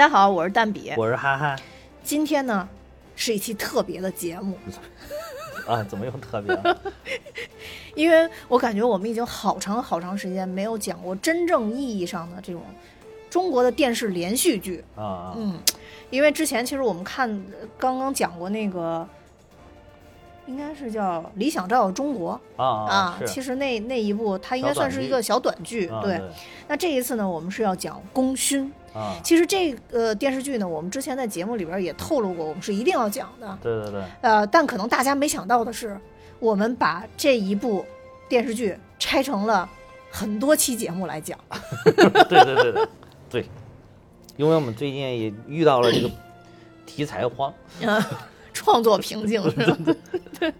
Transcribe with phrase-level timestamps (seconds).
[0.00, 0.94] 大家好，我是蛋比。
[0.96, 1.54] 我是哈哈
[2.02, 2.66] 今天呢
[3.14, 4.56] 是一期特别的节目，
[5.68, 6.80] 啊，怎么又特别了？
[7.94, 12.62] 因为我感觉我们已经好长好长时间没有讲过真正意义上的这种
[13.28, 14.82] 中国的电视连续剧。
[14.96, 15.34] 啊？
[15.36, 15.60] 嗯，
[16.08, 17.28] 因为之前其实我们看
[17.60, 19.06] 呃刚刚讲过那个，
[20.50, 25.86] 应该是叫《理想照耀中国》啊啊，其实那那一部它应该算是一个小短剧。
[25.86, 26.20] 啊对，
[26.66, 28.66] 那这一次呢，我们是要讲《功勋》。
[28.98, 33.56] 啊，其实这个电视剧呢，我们之前在节目里边也透露过，我们是一定要讲的。
[33.62, 35.96] 对对对，呃，但可能大家没想到的是，
[36.40, 37.86] 我们把这一部
[38.28, 39.68] 电视剧拆成了
[40.10, 41.38] 很多期节目来讲。
[42.28, 42.88] 对对对对
[43.30, 43.46] 对，
[44.36, 46.10] 因为我们最近也遇到了这个
[46.84, 48.04] 题材荒，呃，
[48.60, 49.94] 创作瓶颈 是吧？
[50.38, 50.52] 对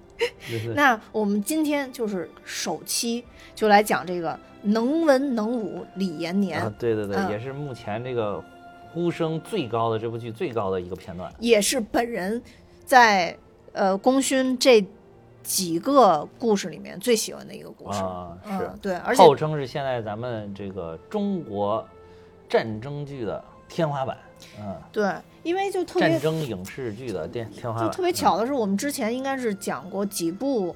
[0.75, 3.23] 那我们今天就是首期
[3.55, 8.43] 就来讲这个能文能武李延年，啊，对对对，嗯也是目前这个
[8.91, 11.31] 呼声最高的这部剧最高的一个片段。
[11.39, 12.43] 也是本人
[12.87, 13.37] 在
[13.73, 14.83] 呃功勋这
[15.43, 17.99] 几个故事里面最喜欢的一个故事。
[18.01, 21.87] 啊，是嗯，对，而且号称是现在咱们这个中国
[22.49, 24.17] 战争剧的天花板，
[24.61, 30.75] 嗯，对，因为就特别战争影视剧的电天花板，就特别巧的是，我们之前应该是讲过几部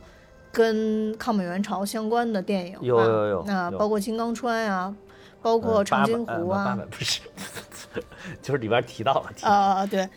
[0.52, 3.44] 跟抗美援朝相关的电影，有有有有。
[3.46, 4.94] 那包括《金刚川》呀，
[5.42, 7.20] 包嗯，括《长津湖》啊，不是，
[8.40, 10.08] 就是里边提到了，提到啊，对。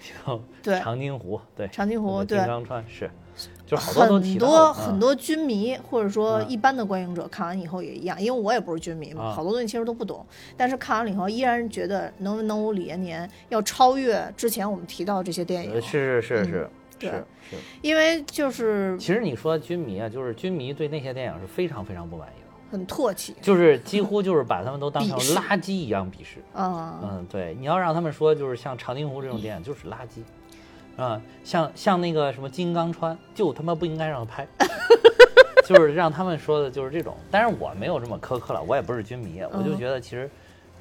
[0.63, 3.09] 对，长津湖，对，长津湖，对金，刚川是，
[3.67, 6.49] 就是好多都提到很多了很，多军迷或者说嗯。
[6.49, 9.31] 一般的观影者看完以后也一样，因为我也不是军迷嘛，啊。
[9.31, 16.69] 好多东西其实都不懂，但是看完了以后依然觉得能文能武李延年要超越之前我们提到的这些电影，是是是是
[16.99, 17.25] 是是。
[17.81, 23.35] 因为就是其实你说军迷啊，就是军迷对那些电影是非常非常不满意的，很唾弃。
[23.41, 26.39] 就是几乎就是把他们都当成垃圾一样鄙视。
[26.53, 30.21] 啊，嗯，对，你要让他们说就是像长津湖这种电影就是垃圾，
[30.97, 34.47] 啊，像像那个什么金刚川就他妈不应该让他拍，
[35.65, 37.15] 就是让他们说的就是这种。
[37.31, 40.29] 但是我没有这么苛刻了，我也不是军迷，我就嗯觉得其实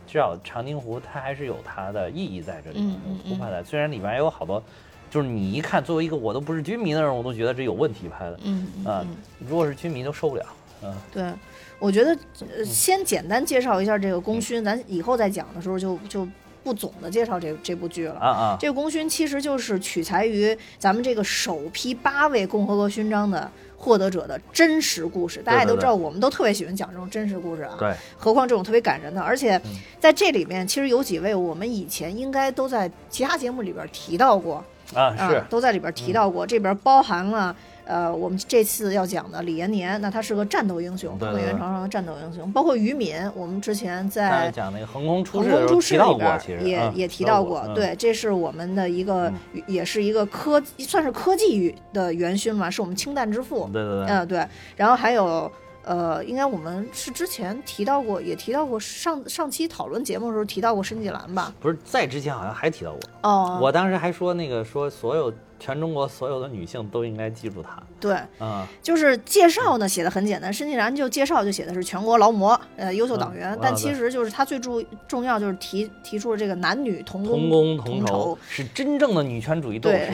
[0.06, 3.62] 至少长津湖它还是有它的意义在这里面嗯嗯，有突拍的。
[3.62, 4.62] 虽然里边也有好多，
[5.10, 8.40] 就是你一看作为一个我都不是军迷的人，我都觉得这有问题拍的。
[8.44, 9.16] 嗯嗯啊嗯。
[9.46, 10.46] 如果是军迷都受不了。
[10.82, 11.32] 嗯，对，
[11.78, 16.28] 我觉得呃先简单介绍一下这个功勋，咱以后再讲的时候就就
[16.66, 18.18] 不总的介绍这这部剧了。
[18.18, 25.40] 啊啊，这个功勋其实就是取材于咱们这个首批八位共和国勋章的获得者的真实故事。
[25.40, 27.76] 大家也都知道，我们都特别喜欢讲这种真实故事啊。
[27.78, 34.56] 对，何况这种特别感人的，而且嗯在这里面，其实有几位我们以前应该都在其他节目里边提到过，
[34.92, 36.44] 啊是啊，都在里边提到过。
[36.44, 37.54] 这边包含了
[37.86, 42.50] 呃，我们这次要讲的李延年，那他是个战斗英雄，抗美援朝上的战斗英雄。
[42.52, 49.32] 包括于敏，我们之前刚在才讲那个横空出横空出世里边也、啊也提到到过，嗯对，这是我们的一个，
[49.66, 53.70] 也是一个科，算是科技的元勋嘛，是我们氢弹之父。
[53.72, 54.46] 对对对，嗯、对。
[54.74, 55.50] 然后还有，
[55.84, 61.52] 呃，应该我们是之前提到过，也提到过上上期讨论节目的时候提到过申纪兰吧？
[61.60, 80.12] 不是在之前好像还提到过，哦，我当时还说那个说所有全中国所有的女性都应该记住他对，嗯，就是介绍呢写的很简单，申纪然就介绍就写的是全国劳模，呃，优秀党员，但其实就是他最注重要就是提提出了这个男女同工同工工同酬酬，是真正的女权主义斗士，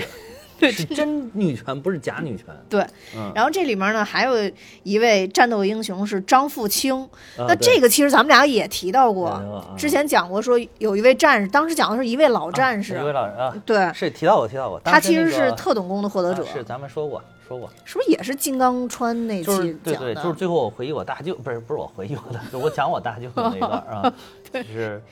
[0.71, 2.47] 是真女权，不是假女权。
[2.69, 2.87] 对，
[3.17, 4.51] 嗯，然后这里面呢还有
[4.83, 7.03] 一位战斗英雄是张富清，
[7.37, 9.75] 啊那这个其实咱们俩也提到过，啊。
[9.77, 19.99] 之前讲过说有一位战士，当时讲的是一位老战士，一位老人啊，对，是提到过提到过，他其实是特种功的获得者，啊是咱们说过说过，是不是也是金刚川那就是期讲的？
[19.99, 24.13] 对对，就是最后我回忆我大舅，不是不是我回忆我的，就 我讲我大舅的那一段啊，
[24.53, 25.03] 就是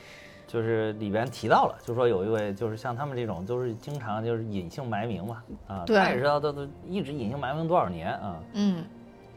[0.51, 8.83] 就是里边提到了，就说有一位就是像他们这种，就是经常就是隐姓埋名嘛啊，对他也知道他都一直隐姓埋名多少年啊，嗯，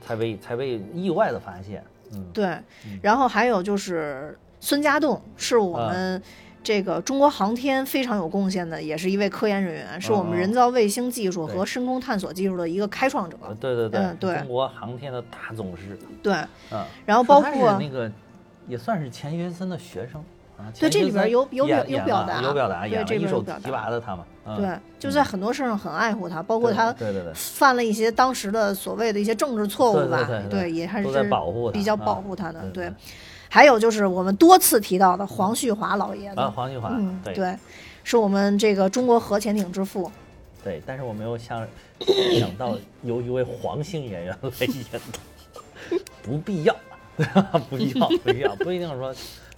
[0.00, 2.58] 才被才被意外的发现，嗯，对。
[3.00, 6.20] 然后还有就是孙家栋，是我啊们
[6.64, 13.37] 这个中国航天非常有贡献的，也是一位科研人员，是我们人造卫星技术和深空探索技术的一个开创者。
[13.40, 16.34] 呃对对对，嗯对中国航天的大宗师，对，
[16.72, 18.11] 嗯，然后包括那个
[18.66, 20.20] 也算是钱学森的学生。
[20.56, 32.62] 啊，对这里边有有表有表达有表达，对这边有表达提拔的他嘛，嗯对，就在很多事上很爱护他，包括他对对对犯了一些当时的所谓的一些政治错误吧，对对也还是保护比较啊保护他的。
[32.70, 32.92] 对
[33.48, 37.56] 还有就是我们多次提到的黄旭华老爷子，啊，黄旭华，嗯，对对，
[38.02, 40.10] 是我们这个中国核潜艇之父。
[40.64, 41.64] 对，但是我没有想
[42.40, 46.74] 想到由一位黄姓演员来演的，不必要，
[47.70, 49.14] 不必要，不必要，不一定说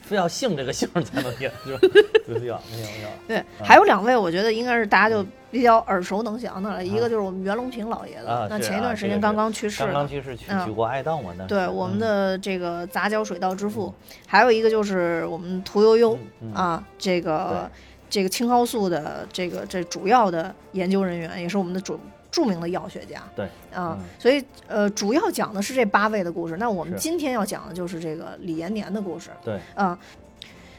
[0.07, 1.81] 非要姓这个姓才能赢，是吧？
[2.27, 3.09] 不需要，没有没有。
[3.27, 6.85] 对，还有两位，我觉得应该是大家就比较耳熟能详的了。
[6.85, 9.89] 一个就是我们袁隆平老爷子，啊，那前一段时间刚刚去世了。
[9.89, 13.93] 刚刚去世，举嗯举国哀悼嘛，那对我们的这个杂交水稻之父，
[14.27, 16.19] 还有一个就是我们屠呦呦
[16.55, 17.69] 啊，这个
[18.09, 21.99] 这个青蒿素的这个这主要的研究人员，也是我们的著
[22.37, 23.23] 著名的药学家。
[23.35, 26.59] 对啊嗯，所以呃，主要讲的是这八位的故事。
[26.59, 29.31] 那我们今天要讲的就是这个李延年的故事。
[29.43, 29.99] 对啊，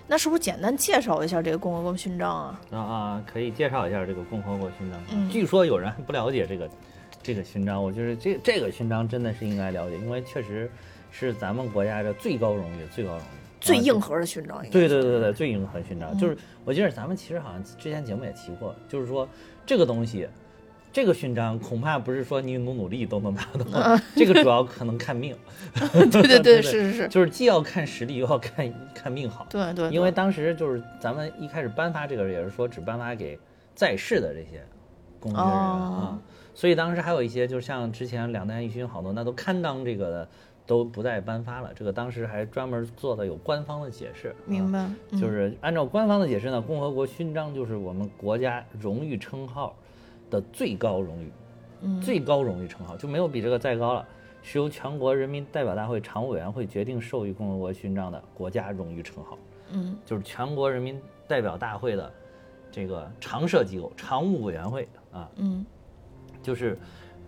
[0.05, 2.61] 那是不是简单介绍一下这个共和国勋章啊？
[2.69, 5.01] 啊啊，可以介绍一下这个共和国勋章。
[5.11, 6.69] 嗯据说有人还不了解这个
[7.23, 10.69] 这个勋章，我觉得这这个勋章真的是应该了解，因为确实
[11.09, 13.27] 是咱们国家的最高荣誉，最高荣誉，啊
[13.59, 19.27] 最硬核的勋章，对对对对，最硬核勋章、嗯就是，我记得咱们其实好像之前节目也提过，就是说
[19.65, 20.29] 这个东西，
[20.97, 25.37] 这个勋章恐怕不是说你努努力都能拿到， 这个主要可能看命。
[26.11, 29.45] 对对对， 对是是是，就是既要看实力，又要看看命好。
[29.47, 33.37] 对对，因为当时就是咱们一开始颁发这个，也是说只颁发给
[33.75, 34.65] 在世的这些
[35.19, 36.17] 公职人员啊哦，
[36.55, 40.29] 所以当时还有一些，就像之前两弹一勋好多，那都堪当这个的
[40.65, 41.69] 都不再颁发了。
[41.75, 49.75] 这个当时还专门做的有官方的解释，啊明白，嗯就是按照官方的解释呢，共和国勋章就是我们国家荣誉称号
[50.29, 51.31] 的最高荣誉，
[51.81, 52.01] 嗯。
[52.01, 54.07] 最高荣誉称号就没有比这个再高了，
[54.41, 59.37] 是由全国人民代表大会常务委员会决定授予共和国勋章的国家荣誉称号，
[59.71, 59.97] 嗯。
[60.05, 62.11] 就是全国人民代表大会的
[62.71, 65.65] 这个常设机构常务委员会啊，嗯。
[66.41, 66.77] 就是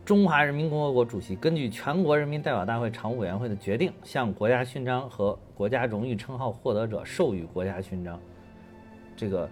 [0.05, 8.19] 中华人民共和国主席根据全国人民代表大会常务委员会的决定，向国家勋章和国家荣誉称号获得者授予国家勋章，
[9.15, 9.47] 这个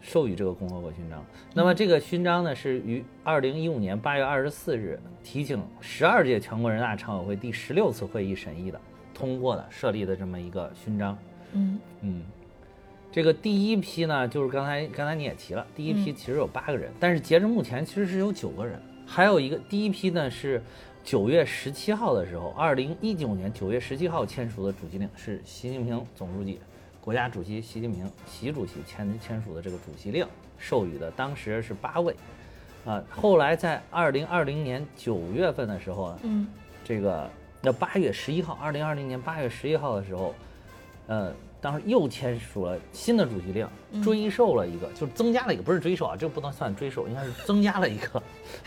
[0.00, 1.24] 授予这个共和国勋章。
[1.54, 8.80] 那么这个勋章呢，是于二零一五年八月二十四日提请十二届全国人大常委会第十六次会议审议的、
[9.12, 11.18] 通过的、设立的这么一个勋章。
[11.52, 11.78] 嗯。
[12.02, 12.22] 嗯，
[13.10, 16.14] 这个第一批呢，就是刚才刚才你也提了，第一批嗯。
[16.14, 20.62] 其实有八个人，但是截至目前其实是有九个人，还有一个第一批呢是
[21.02, 26.60] 九月十七号的时候，二零一九年九月十七号签署的主席令是习近平总书记、
[27.08, 30.26] 国家主席习近平习主席签签署的这个主席令
[30.58, 32.14] 授予的，当时是八位，
[32.84, 36.46] 啊，后来在二零二零年九月份的时候呢，嗯。
[36.84, 37.26] 这个
[37.62, 40.34] 那八月十一号，二零二零年八月十一号的时候，
[41.06, 43.66] 呃，当时又签署了新的主席令，
[44.02, 48.22] 追授了一个，就是增加了一个，不是追授啊，这不能算追授，应该是增加了一个，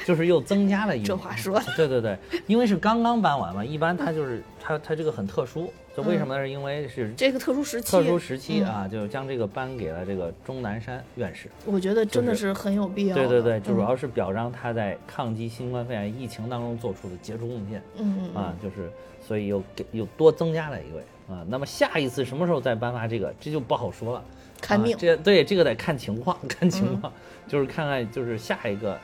[0.05, 1.07] 就是又增加了一个。
[1.07, 2.17] 这话说的，对对对，
[2.47, 6.43] 因为是刚刚颁完嘛，一般他就是他他这个很特殊，就为什么呢？
[6.43, 11.49] 是因为是这个特殊时期，特殊时期嗯啊，就将这个颁给了这个钟南山院士。
[11.65, 13.27] 我觉得真的是很有必要的。
[13.27, 17.81] 对对对，就主嗯要是表彰他在抗击新冠肺炎疫情当中做出的杰出贡献。
[17.97, 18.91] 嗯嗯啊，就是
[19.25, 21.45] 所以又给又多增加了一位啊。
[21.47, 24.25] 那么下一次什么时候再颁发这个，这就不好说了，啊
[24.61, 24.95] 看命。
[24.97, 27.13] 这对这个得看情况， 看情嗯况，
[27.47, 28.97] 就是看看就是下一个，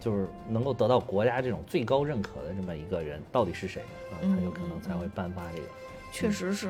[0.00, 3.82] 就是能够得到国家这种最高认可的这么一个人到底是谁
[4.12, 5.68] 啊，他有可能才会颁发这个。
[6.12, 6.68] 确实是，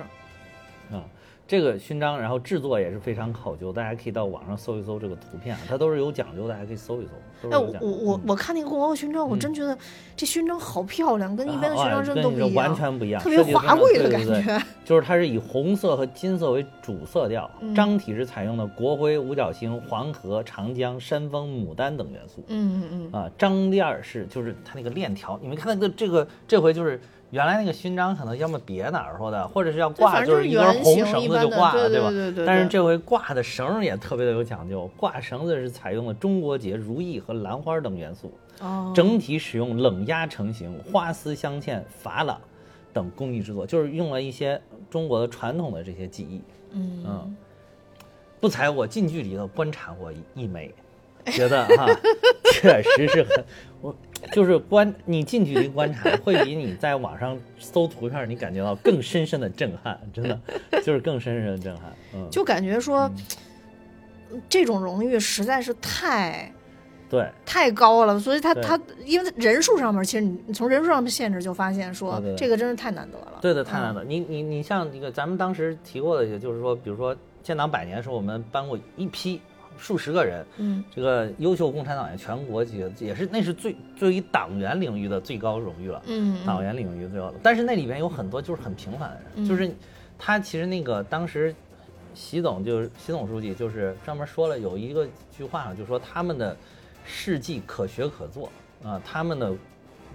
[0.91, 1.05] 啊，
[1.49, 7.49] 这个勋章，然后制作也是非常考究，大家可以到网上搜一搜这个图片啊，它都是有讲究，大家可以搜一搜。
[7.51, 9.77] 哎，我我我看那个共和国勋章，我真觉得
[10.15, 14.63] 这勋章好漂亮，跟一般的勋啊章真的都不一样，完全不一样，特别华贵的感觉。
[14.85, 23.31] 就是它是以红色和金色为主色调，嗯章体是采用的国徽、五角星、黄河、长江、山峰、牡丹等元素嗯嗯嗯，啊。
[23.39, 32.45] 章链儿是就是它那个链条，你们看那个这个这回就是原来那个勋章可能要么别哪儿说的，或者是要挂就是一根红绳子就挂了，对吧？
[32.47, 38.33] 但是这回挂的绳也特别的有讲究，挂绳子是采用了中国结、如意和兰花等元素。
[38.61, 42.41] 哦，整体使用冷压成型、花丝镶嵌、珐琅
[42.93, 46.41] 等工艺制作，就是用了一些中国的传统的这些技艺。
[46.73, 47.37] 嗯嗯，
[48.41, 50.75] 不才我近距离的观察过一一枚，
[51.27, 51.87] 觉得哈，
[52.53, 53.45] 确实是很，
[53.81, 53.95] 我
[54.33, 60.39] 就是观你近距离观察，会比你在网上搜图片，你感觉到更深深的震撼，真的
[60.83, 61.85] 就是更深深的震撼。
[62.15, 63.11] 嗯，就感觉说，
[64.49, 66.53] 这种荣誉实在是太
[67.09, 73.39] 对太高了，所以他他因为人数上面，其实你你从人数上面限制就发现说这个真是太难得了。
[73.41, 74.05] 对的，太难嗯得。
[74.05, 79.41] 你你你像那个，咱们当时提过的，也就是说，比如说建党百年的时候，我们颁过一批
[79.79, 80.85] 数十个人，嗯。
[80.95, 86.03] 这个优秀共产党员全国级，也是那是最对于党员领域的最高荣誉了。
[86.07, 89.47] 嗯，党员领域最高的，但是那里边有很多就是很平凡的人，嗯。
[89.47, 89.71] 就是
[90.19, 91.55] 他其实那个当时
[92.15, 96.57] 习总就是习总书记就是专门说了有一个句话，就说他们的
[97.05, 98.51] 事迹可学可做
[98.83, 99.55] 啊，他们的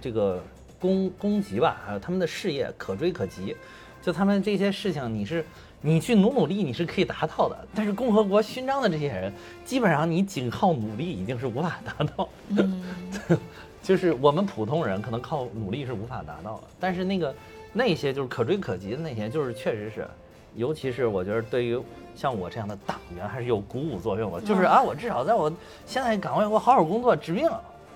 [0.00, 0.42] 这个
[0.78, 3.56] 功功绩吧，还有他们的事业可追可及，
[4.02, 5.42] 就他们这些事情，你是
[5.86, 7.68] 你去努努力，你是可以达到的。
[7.74, 9.30] 但是共和国勋章的这些人，
[9.66, 12.26] 基本上你仅靠努力已经是无法达到。
[12.48, 12.82] 嗯，
[13.82, 16.62] 就是我们普通人可能靠努力是无法达到的。
[16.80, 17.34] 但是那个
[17.74, 20.08] 那些就是可追可及的那些，就是确实是，
[20.54, 21.78] 尤其是我觉得对于
[22.16, 24.40] 像我这样的党员还是有鼓舞作用的。
[24.40, 25.52] 就是啊，我至少在我
[25.84, 27.46] 现在岗位我好好工作，治病，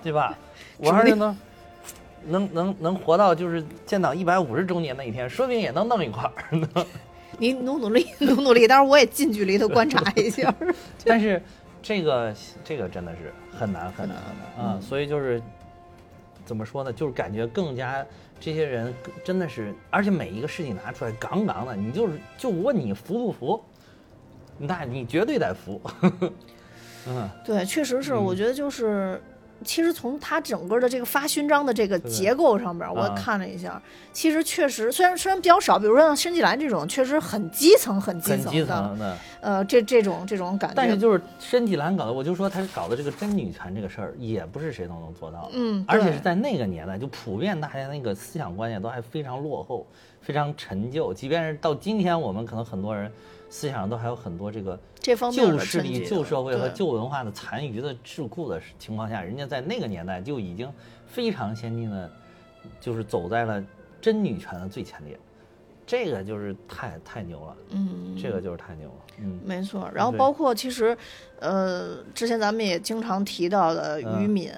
[0.03, 0.37] 对吧？
[0.77, 1.35] 我要是能。
[2.25, 6.67] 能能能活到就是建党一百五十周年那一天，说不定也能弄一块儿呢。
[7.39, 10.53] 你努努力，努努力，当然我也近距离的观察一下。
[11.03, 11.41] 但是
[11.81, 15.41] 这个这个真的是很难很难很难啊，所以就是
[16.45, 16.93] 怎么说呢？
[16.93, 18.05] 就是感觉更加
[18.39, 18.93] 这些人
[19.23, 23.63] 真的是，而且每一个事情拿出来杠杠的，你就是就问你服不服？
[24.57, 25.81] 那你绝对得服。
[27.07, 29.21] 嗯，对，确实是，我觉得就是。
[29.63, 33.81] 其实从他整个的这个发勋章的这个结构上边，我看了一下，
[34.13, 40.75] 其实确实虽然虽然比较少，比如说像申纪兰这种，确实很基层很基层的，呃，这这种这种感觉。
[40.75, 45.49] 但是就是申纪兰搞的，我就说他搞的这个真女权这个事儿，也不是谁都能做到的。
[45.53, 49.85] 嗯，而且是在那个年代，就普遍大家那个思想观念都还非常落后，
[50.21, 51.13] 非常陈旧。
[51.13, 53.11] 即便是到今天，我们可能很多人。
[53.51, 54.79] 思想上都还有很多这个
[55.15, 60.71] 旧势力、旧社会和旧文化的残余的桎梏的情况下，人家在那个年代就已经
[61.07, 62.11] 非常先进的，
[62.79, 63.63] 就是走在了
[64.01, 65.19] 真女权的最前列，
[65.85, 69.89] 这个就是太太牛了，嗯，这个就是太牛了，嗯，没错。
[69.93, 70.97] 然后包括其实，
[71.39, 74.51] 呃，之前咱们也经常提到的于敏。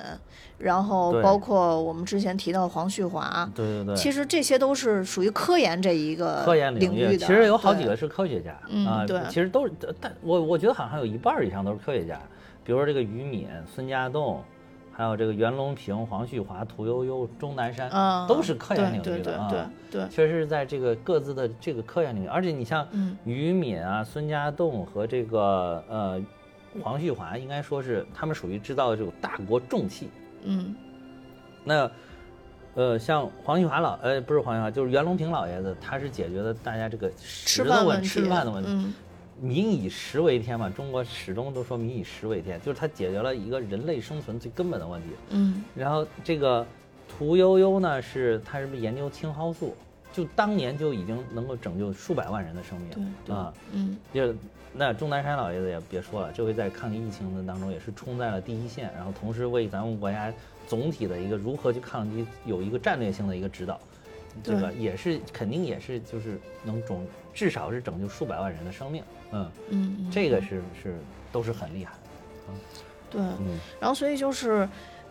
[0.62, 7.18] 然后包括我们之前提到黄旭华，对对对，其实这些都是属于科研这一个科研领域的。
[7.18, 8.52] 其实有好几个是科学家
[8.88, 12.20] 啊，对，其实都是，但我我觉得好像有一半以上都是科学家，
[12.64, 14.44] 比如说这个于敏、孙家栋，
[14.92, 17.90] 还有这个袁隆平、黄旭华、屠呦呦、钟南山，
[18.28, 19.48] 都是科研领域的啊。
[19.50, 19.60] 对
[20.02, 22.88] 对，确实是在这个各自的这个科研领域，而且你像
[23.26, 26.22] 于敏啊、孙家栋和这个呃
[26.82, 30.10] 黄旭华，应该说是他们属于制造的这种大国重器。
[30.44, 30.76] 嗯，
[31.64, 31.92] 那，
[32.76, 38.94] 呃，像黄旭华老，呃，不是黄旭华，就是袁隆平老爷子，他是解决了大家这个食的问题吃饭的问题。
[39.40, 45.08] 民以食为天嘛，中国始终都说民以食为天，就是他解决了一个人类生存最根本的问题。
[45.30, 46.66] 嗯，然后这个
[47.08, 49.76] 屠呦呦呢，是他是不是研究青蒿素？
[50.12, 53.36] 就当年就已经能够拯救数百万人的生命。
[53.36, 54.34] 啊，嗯，就。
[54.74, 60.34] 那钟南山老爷子也别说了，这回在抗击疫情的当中也是冲在了第一线，然后同时为咱们国家
[60.66, 63.78] 总体的一个如何去抗击有一个战略性的一个指导，
[64.42, 69.04] 这个也是肯定也是就是能拯至少是拯救数百万人的生命，
[69.34, 70.96] 嗯嗯，这个是是
[71.34, 71.92] 都是很厉害，
[72.48, 72.56] 啊，
[73.10, 73.22] 对，
[73.78, 74.66] 然后所以就是，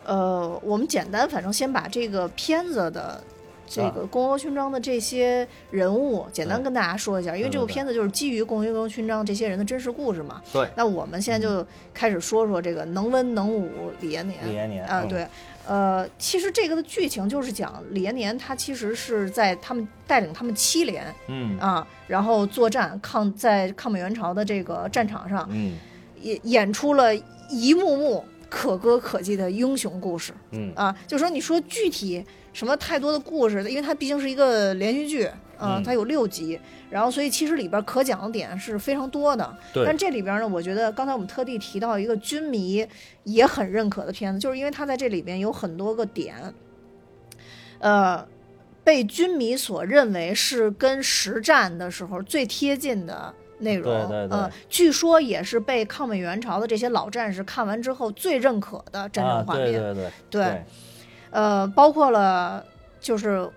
[0.06, 3.22] 呃，我们简单反正先把这个片子的。
[3.70, 10.42] 这个共和国勋章的这些人物，简单跟大家说一下，因为这部片子就是基于共和国勋章这些人的真实故事嘛。
[10.52, 10.68] 对。
[10.76, 14.40] 那我们现在就开始说说这个能文能武李延年。
[14.44, 15.24] 李延年啊，对，
[15.68, 25.78] 呃，其实这个的剧情就是讲李延年他其实是在他们带领他们七连，嗯啊，然后作战抗在抗美援朝的这个战场上，嗯，
[26.20, 27.14] 演演出了
[27.48, 30.32] 一幕幕可歌可泣的英雄故事。
[30.50, 32.26] 嗯啊，就说你说具体。
[32.52, 35.30] 什么太多的故事，因为它毕竟是一个连续剧，
[35.60, 36.58] 嗯，它有六集，
[36.90, 39.56] 然后所以其实里边可讲的点是非常多的。
[39.72, 39.84] 对。
[39.84, 42.86] 但这里边呢，我觉得刚才我们特地提到一个军迷
[43.24, 46.52] 也很认可的片子，就是因为它在这里边有很多个点，
[47.78, 48.26] 呃，
[48.82, 54.08] 被军迷所认为是跟实战的时候最贴近的内容。
[54.08, 54.38] 对对对。
[54.38, 59.72] 呃，据说也是被抗美援朝的这些老战士看完之后最认可的战争画面。
[59.72, 60.10] 对对对。
[60.30, 60.64] 对。
[61.30, 62.64] 呃，包括了，
[63.00, 63.48] 就是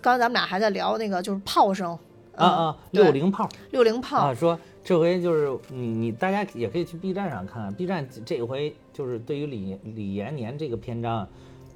[0.00, 1.98] 刚才咱们俩还在聊那个，就是炮声
[2.34, 11.26] 啊啊，六零炮，六零炮啊，说这回就是你你大家也可以去 B 站上看看，B 站这回就是对于李李延年这个篇章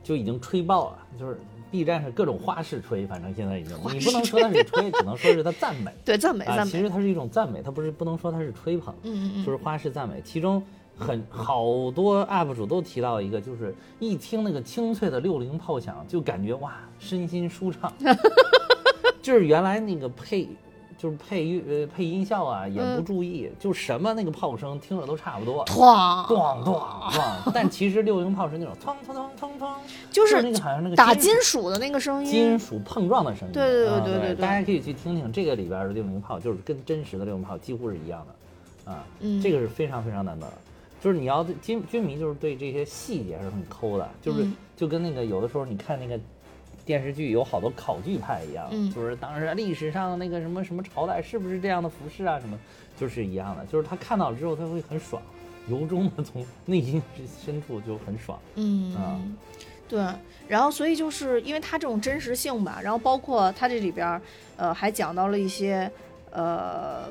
[0.02, 1.40] 就已经吹爆了，就是
[1.70, 10.62] B 站是各种花式吹，反正现在已经，你不能说它是吹，只能说是它赞美， 对赞美赞美，其实它是一种赞美，它不是不能说它是吹捧，嗯嗯，就是花式赞美，其中。
[11.00, 17.90] 很好多 UP 主都提到一个，就是一听那个清脆的六零炮响，就感觉哇，身心舒畅。
[19.22, 20.48] 就是原来那个配，
[20.96, 27.22] 就是配乐呃配音效啊，也不注意，就什么那个炮声听着都差不多，哐咣咣咣。
[27.52, 29.72] 但其实六零炮是那种哐哐哐哐哐，
[30.10, 33.52] 就是那个好像那个打金属的那个声音，金属碰撞的声音。
[33.52, 38.26] 对对对对对，大家可以去听听这个里边的六零炮，就是跟真实的六零炮几乎是一样
[38.86, 39.04] 的，啊，
[39.42, 40.46] 这个是非常非常难得。
[41.00, 46.20] 就是你要军军迷，就是对这些细节是很抠的，就是就跟那个有的时候你看那个
[46.84, 48.90] 电视剧有好多考据派一样，嗯。
[48.92, 52.58] 就是当时历史上那个什么什么朝代是不是这样的服饰啊，什么
[52.98, 55.22] 就是一样的，就是他看到了之后他会很爽，
[55.68, 57.02] 由衷的从内心
[57.44, 58.38] 深处就很爽。
[58.56, 58.94] 嗯。
[58.94, 59.20] 啊。
[59.88, 60.00] 对，
[60.46, 64.22] 然后所以就是因为它这种真实性吧，然后包括它这里边儿，
[64.56, 65.90] 呃，还讲到了一些，
[66.30, 67.08] 呃，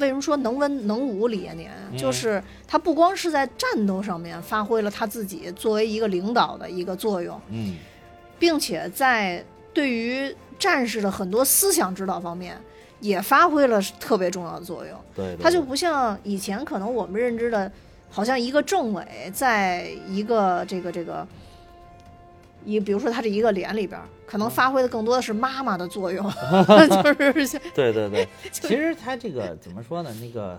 [0.00, 1.96] 为什么说能文能武李延年，嗯。
[1.96, 7.76] 就是他不光是在战斗上面发挥了他自己作为一个领导的一个作用，嗯。
[8.38, 12.58] 并且在对于战士的很多思想指导方面
[13.00, 14.98] 也发挥了特别重要的作用。
[15.14, 15.42] 对，对。
[15.42, 17.70] 它就不像以前可能我们认知的，
[18.10, 21.26] 好像一个政委在一个这个这个
[22.64, 26.24] 一，比如说他这一个连里边，可能发挥的更多的是妈妈的作用，
[27.18, 30.10] 就是像对对对， 其实他这个怎么说呢？
[30.20, 30.58] 那个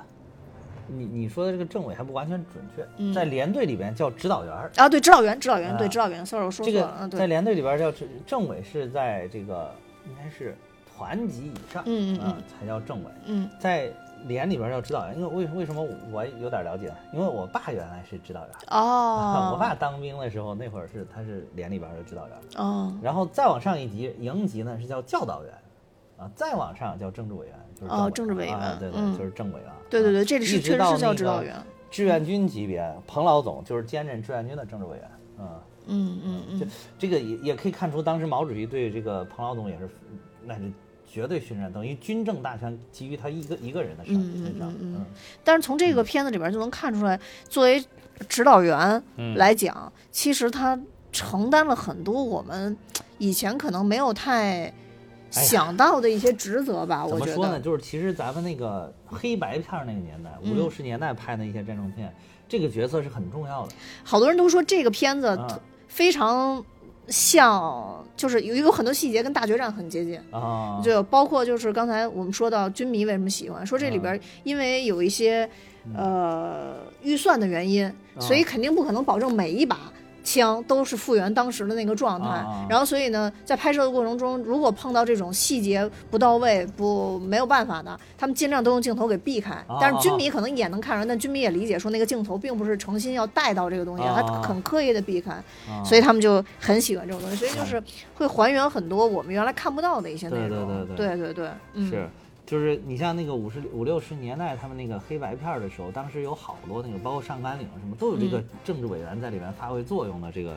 [0.88, 4.72] 你你说的这个政委还不完全准确，嗯在连队里边叫指导员儿。
[4.76, 9.74] 啊，对指导员，指导员，啊对指导员，sorry，我说这个错了，嗯，在，连队里边叫政政委是在这个
[10.06, 10.58] 应该是
[10.98, 13.12] 团级以上，嗯嗯啊嗯才叫政委。
[13.26, 13.92] 嗯在
[14.26, 16.94] 连里边叫指导员，因为为为什么我有点了解？
[17.14, 25.54] 因为我爸原来是指导员，哦， 我爸当兵的时候那会儿是他是连里边的指导员，哦，然后再往上一级营级呢是叫教导员，
[26.18, 29.70] 啊，再往上叫政治委员，就是哦政政治委员啊对对，嗯就是政委员。
[29.90, 31.56] 对对对，啊这里是确实是叫指导员，
[31.90, 35.48] 志愿军级别，彭老总就是兼任志愿军的政治委员，嗯。
[35.88, 39.90] 嗯嗯嗯，这个也也可以看出，当时毛主席对这个彭老总也是，
[40.46, 40.72] 那是
[41.12, 44.70] 绝对信任，等于军政大权基于他一个一个人的身身上。
[44.70, 45.06] 嗯嗯
[45.44, 47.84] 但是从这个片子里边就能看出来，作为
[48.30, 50.80] 指导员嗯来讲，其实他
[51.12, 52.78] 承担了很多我们
[53.18, 54.72] 以前可能没有太
[55.30, 57.06] 想到的一些职责吧。
[57.06, 57.54] 我觉怎么说呢？
[57.54, 62.14] 得，就是其实咱们那个黑白片儿那个年代，嗯五六十年代拍的一些战争片，
[62.48, 66.64] 这个角色是很重要的好多人都说这个片子啊非常
[67.12, 70.20] 像，就是有有很多细节跟大决战很接近。
[70.32, 70.82] 啊。
[70.84, 75.50] 就包括就是刚才我们说到军迷为什么喜欢，说这里边因为有一些
[75.96, 79.92] 呃预算的原因，所以肯定不可能保证每一把
[80.24, 82.28] 枪都是复原当时的那个状态。
[82.28, 89.52] 啊然后所以呢，在拍摄的过程中，如果碰到这种细节不到位、不没有办法的，他们尽量都用镜头给避开。
[89.68, 95.32] 啊但是军迷可能也能看出来，但军迷也理解说那个镜头并不是诚心要带到这个东西，啊他很刻意的避开。
[95.32, 97.82] 啊所以他们就很喜欢这种东西，所以就是
[98.16, 100.68] 会还原很多我们原来看不到的一些内对容。
[100.68, 102.10] 对对对对对嗯，是，
[102.52, 110.54] 就是你像那个五十五六十年代他们那个黑白片儿的时候，当时有好多那个，包括上甘岭什么，都有这个嗯政治委员在里面发挥作用的这个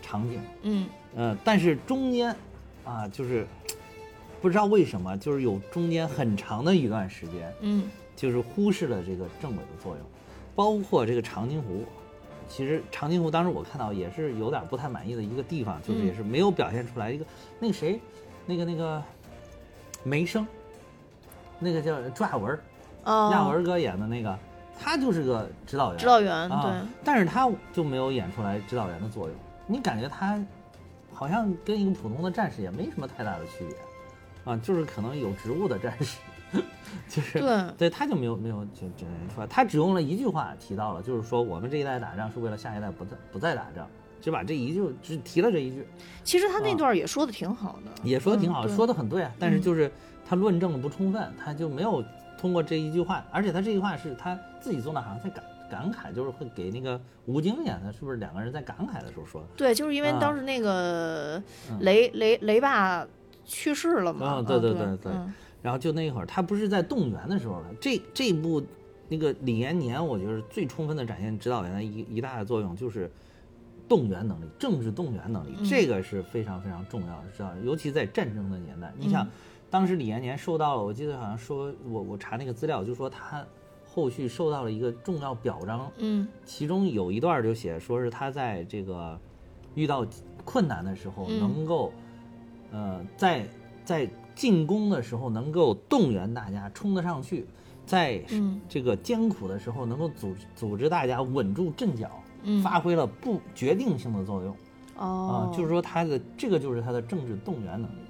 [0.00, 0.40] 场景。
[0.62, 0.86] 嗯
[1.16, 2.32] 呃，但是中间
[2.84, 3.44] 啊，就是
[4.40, 10.06] 不知道为什么，就是有中间很长的一段时间，嗯就是忽视了这个政委的作用，
[10.54, 11.84] 包括这个长津湖。
[12.48, 17.26] 其实长津湖当时我看到也是有点不太满意的一个地方，就是嗯也是没有表现出来一个
[17.58, 17.98] 那个谁，
[18.46, 19.02] 那个那个
[20.04, 20.46] 梅生，
[21.58, 22.58] 那个叫朱亚文
[23.04, 24.38] 亚文哥演的那个，
[24.78, 29.36] 他就是个指导员，指导员啊，对，但是他就没有演出来指导员的作用。
[29.66, 30.38] 你感觉他
[31.12, 36.18] 好像跟一个普通的战士也没什么太大的区别，啊，就是可能有职务的战士，
[37.08, 37.64] 就是对。
[37.78, 43.88] 对，他就没有没有就展现出来，他只用了一句话提到了，就是说我们这一代打仗是为了下一代不再不再打仗，
[44.20, 45.86] 就把这一句只提了这一句，
[46.22, 49.62] 其实他那啊段也说的挺好的，也说的挺好，嗯说的很对啊，但是嗯。
[49.62, 49.90] 就是
[50.28, 52.04] 他论证的不充分，他就没有
[52.38, 59.46] 通过这一句话，而且他这句话是他自己做的，好像在感感慨，就是会给那个吴京演的，是不是两个人在感慨的时候说的？
[59.56, 63.06] 对，就是因为啊当时那个嗯雷雷雷爸
[63.44, 67.66] 去世了嘛，啊嗯对对对对对嗯然后就那一会儿，他不是在动员的时候了。
[67.80, 68.62] 这这部
[69.08, 73.10] 那个李延年，我觉得最充分的展现指导员的一一大的作用就是
[73.88, 77.50] 动员能力，政治动员能力，嗯这个是非常非常重要的，知道？
[77.64, 79.30] 尤其在战争的年代，你想嗯，
[79.68, 83.44] 当时李延年受到了，我记得好像说，我我查那个资料，就说他
[83.84, 86.26] 后续受到了一个重要表彰，嗯。
[86.44, 89.18] 其中有一段就写说是他在这个
[89.74, 90.06] 遇到
[90.44, 91.40] 困难的时候，嗯。
[91.40, 91.92] 能够，
[92.70, 93.46] 呃，在
[93.84, 97.46] 在进攻的时候能够动员大家冲得上去，
[97.84, 98.60] 在嗯。
[98.68, 102.62] 这个艰苦的时候能够组组织大家稳住阵脚，嗯。
[102.62, 104.56] 发挥了不决定性的作用。
[104.96, 105.50] 哦。
[105.50, 108.00] 啊，，就是说他的这个就是他的政治动员能力，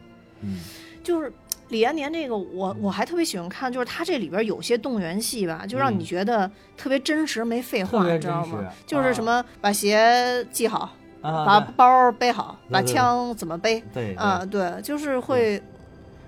[0.42, 0.60] 嗯。
[1.02, 1.32] 就是
[1.68, 8.64] 李延年这个，我我还特别喜欢看，就是他这里边有些动员戏吧，就让你嗯觉得特别真实，没废话，你知道吗？
[8.86, 10.90] 就是什么把鞋系好，
[11.22, 14.44] 啊，把对包背好，把枪怎么背对对啊？
[14.44, 15.60] 对，就是会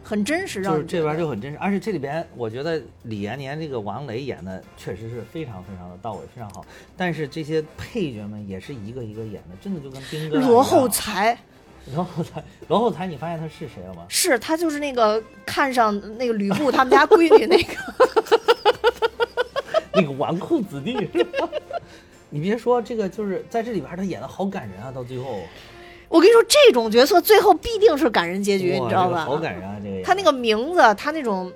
[0.03, 6.64] 很真实，让就是这边就很真实，而且这里边我觉得李延年这个王雷演的确实是非常非常的到位，非常好。
[6.96, 11.38] 但是这些配角们也是一个一个演的，真的就跟兵哥罗厚才，
[11.95, 14.05] 罗后才，罗后才，你发现他是谁了吗？
[14.09, 17.75] 是他就是那个看上那个吕布他们家闺女那个，
[19.95, 21.49] 那个纨绔子弟是吧？
[22.31, 25.41] 你别说这个，就是在这里边他演的好感人啊，到最后，
[26.09, 29.25] 我跟你说，这种角色最后必定是感人结局，你知道吧？
[29.25, 31.51] 这个好感人啊，这个他那个名字，他那种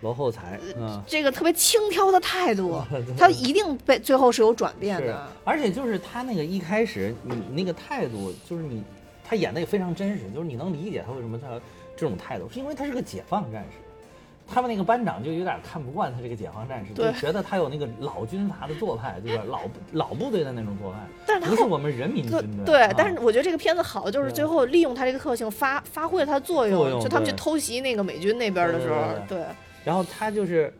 [0.00, 1.00] 罗后才，嗯。
[1.06, 2.82] 这个特别轻佻的态度，
[3.16, 8.82] 他一定被最后是有转变的。，而且就是他那个一开始你那个态度，就是你
[9.28, 11.48] 他演的也非常真实，就是你能理解他为什么他
[11.94, 13.76] 这种态度，是因为他是个解放战士。
[14.50, 19.44] 他们那个班长就有点看不惯他这个解放战士，就觉得他有那个老军阀的做派，对吧？
[19.46, 19.60] 老
[19.92, 22.64] 老部队的那种做派， 但是他不是我们人民对军队。
[22.64, 26.78] 对啊，但是我觉得这个片子好，就是最后利用他这个特性发发挥了他的作用。
[26.78, 28.96] 作用就他们去偷袭那个美军那边的时候，
[29.28, 29.46] 对对
[29.84, 30.72] 然后他就是，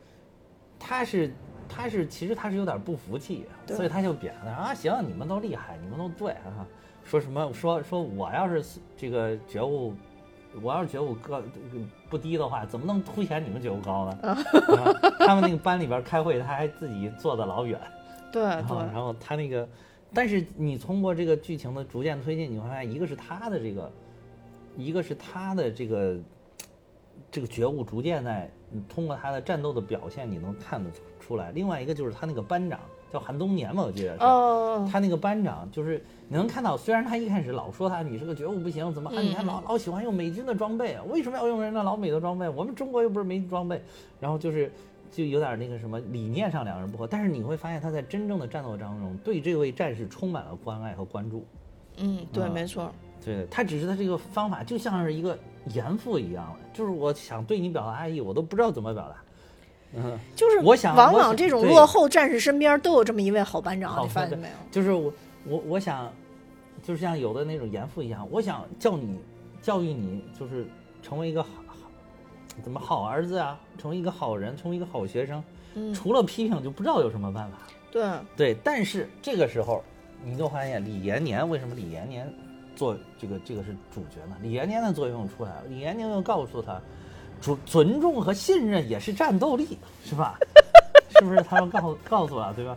[0.78, 1.30] 他是
[1.68, 6.64] 他是其实他是有点不服气，所以他就扁他啊，行，你们都厉害，你们都对啊，
[7.08, 8.62] 说什么说说我要是
[8.94, 9.94] 这个觉悟，
[10.60, 11.40] 我要是觉悟高
[12.10, 14.18] 不低的话，怎么能凸显你们觉悟高呢？
[14.28, 14.36] 啊
[15.20, 17.80] 他们那个班里边开会，他还自己坐的老远，
[18.30, 19.66] 对然后对然后他那个，
[20.12, 23.90] 但是你通过这个剧情的逐渐推进，你会发现，一个是他的这个，
[24.76, 26.16] 一个是他的这个
[27.30, 31.52] 这个觉悟逐渐在你通过他的战斗的表现，你能看得出来。
[31.52, 32.78] 另外一个就是他那个班长
[33.10, 34.22] 叫韩东年嘛，我记得是。
[34.22, 39.20] 哦，他那个班长就是你能看到，虽然他一开始老说他你是个觉悟不行，怎么啊？
[39.20, 41.02] 你还老老喜欢用美军的装备啊？
[41.08, 42.48] 为什么要用人家老美的装备？
[42.48, 43.82] 我们中国又不是没装备。
[44.20, 44.70] 然后就是
[45.10, 51.46] 就有点那个什么理念上两人不合，但是你会发现他在真正的战斗当中对这位战士充满了关爱和关注。
[51.96, 52.92] 嗯，对，啊没错，
[53.24, 55.36] 对他只是他这个方法就像是一个
[55.72, 59.16] 严父一样，就是我想对你表达爱意，我都不知道怎么表达。
[59.94, 64.54] 嗯，就是我想往往这种落后战士身边都有这么一位好班长，你发现没有？
[64.70, 65.10] 就是我
[65.48, 66.12] 我我想，
[66.82, 69.18] 就是像有的那种严父一样，我想教你
[69.62, 70.66] 教育你，就是
[71.02, 71.74] 成为一个好好
[72.62, 75.42] 怎么好儿子啊，成为一个好人，成为一个好学生。
[75.74, 77.58] 嗯，除了批评就不知道有什么办法。
[77.90, 79.82] 对，对，但是这个时候
[80.24, 82.32] 你就发现李延年为什么李延年
[82.76, 84.36] 做这个这个是主角呢？
[84.42, 86.80] 李延年的作用出来了，李延年又告诉他，
[87.40, 90.38] 尊尊重和信任也是战斗力，是吧？
[91.18, 92.76] 是不是他要告告诉了，对吧？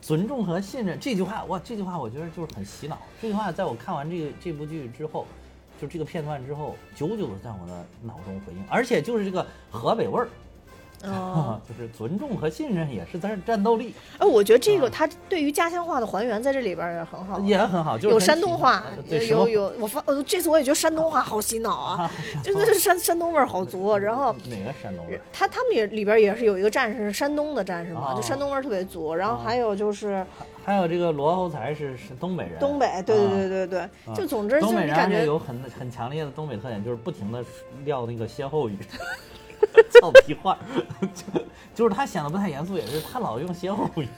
[0.00, 2.98] 尊重和信任这句话，哇，这句话我觉得就是很洗脑。
[3.20, 5.26] 这句话在我看完这个这部剧之后，
[5.80, 10.28] 就这个片段之后，久久的在我的脑中回应，而且就是这个河北味儿，
[11.04, 13.94] 哦， 就是尊重和信任也是战战斗力。
[14.18, 18.82] 哎，我觉得这个啊他对于家乡话的还原在这里边也很好，也很好，就是有山东话
[19.28, 22.10] 有有我发，呃，这次我也觉得山东话好洗脑啊， 啊
[22.42, 23.86] 真的是山山东味儿好足。
[23.86, 25.20] 啊然后哪个山东人？
[25.32, 29.14] 他他们也里边也是有一个战士是山东的战士嘛，哦就山东味儿特别足。
[29.14, 30.24] 然后哦还有就是
[30.64, 33.48] 还有这个罗侯才是是东北人，东北，对对对啊。
[33.48, 37.44] 对对，啊就总之就是你感觉有很很强烈的东北特点，就是不停的
[37.84, 38.76] 撂那个歇后语，
[39.90, 40.58] 俏皮话，
[41.00, 41.40] 就
[41.74, 44.08] 就是他显得不太严肃，也是他老用歇后语。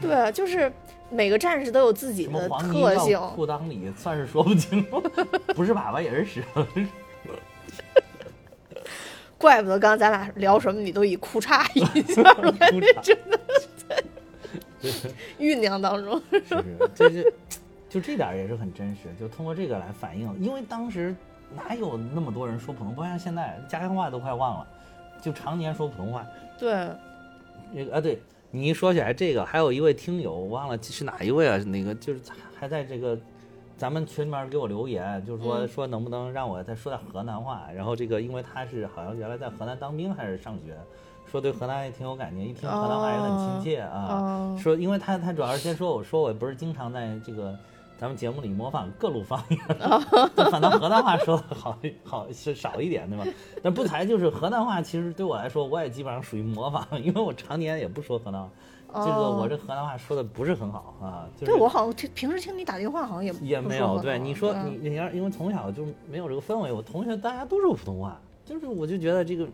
[0.00, 0.72] 对，就是
[1.10, 3.18] 每个战士都有自己的特性。
[3.34, 5.00] 裤裆里，算是说不清楚，
[5.54, 6.42] 不是粑粑也是屎。
[9.38, 11.80] 怪不得刚刚咱俩聊什么，你都以裤衩一
[12.14, 12.22] 下
[13.02, 14.02] 真的是在
[15.38, 16.22] 酝酿当中。
[16.30, 17.32] 是是，这就
[17.88, 21.14] 就这点也是很真实，就通过这个来反映，因为当时
[21.56, 24.66] 哪有那么多人说普通，话像现在家乡话都快忘了，
[25.20, 26.26] 就常年说普通话。
[26.58, 26.88] 对，
[27.74, 31.56] 这个啊，对你一说起来这个，还有一位听友，我忘了是哪一位啊？
[31.64, 32.20] 那个就是
[32.58, 33.18] 还在这个
[33.76, 37.62] 咱们群里面给我留言，就是说、嗯说能不能让我再说点河南话。
[37.74, 40.76] 然后这个因为他是好像原来在河南当兵还是上学，
[41.30, 44.06] 说对河南也挺有感情，一听河南话也很亲切啊。
[44.10, 47.58] 哦说因为他他主要是先说我说我不是经常在这个。
[47.98, 49.58] 咱们节目里模仿各路方言，
[50.50, 53.24] 反倒河南话说的好好是少一点，对吧？
[53.62, 58.50] 但不才就是河南话，其实对我来说，我也基本上属于模仿，因为我常年也不说河南话，
[58.94, 61.28] 这个哦我这河南话说的不是很好啊。
[61.36, 64.00] 就是、对我好像听平时听你打电话，好像也也没有。
[64.00, 69.46] 对，你说你你要因为从小就没有这个氛围，我同学大家都说普通话，就是我就觉得这个，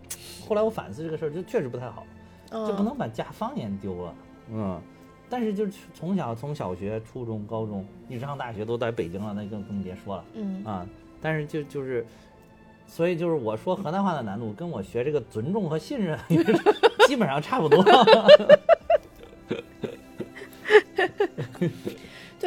[0.48, 2.02] 后来我反思这个事儿，就确实不太好，
[2.50, 4.14] 就不嗯能把家方言丢了，
[4.50, 4.80] 嗯。
[5.30, 10.24] 但是就是从小从小学、初中、高中，一直上大学都在北京了，那更更别说了。
[10.34, 10.86] 嗯啊，
[11.20, 12.06] 但是就就是，
[12.86, 16.18] 所以就是我说河南话的难度，跟我学这个尊重和信任
[17.06, 17.84] 基本上差不多。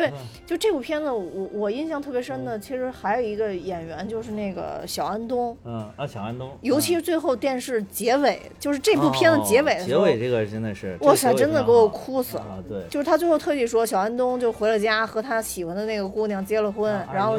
[0.01, 0.11] 对，
[0.45, 12.43] 就这部片子我，我印象特别深的，其实还有一个演员就是那个小安东，嗯啊，小安东，尤其是最后电视结尾，就是这部片子结尾的时候，哦结尾这个真的是，哇塞，真的给我哭死了。
[12.43, 12.59] 啊！
[12.67, 17.37] 对，就是他最后特地说，小安东就回了家，和他喜欢的那个姑娘结了婚，啊然后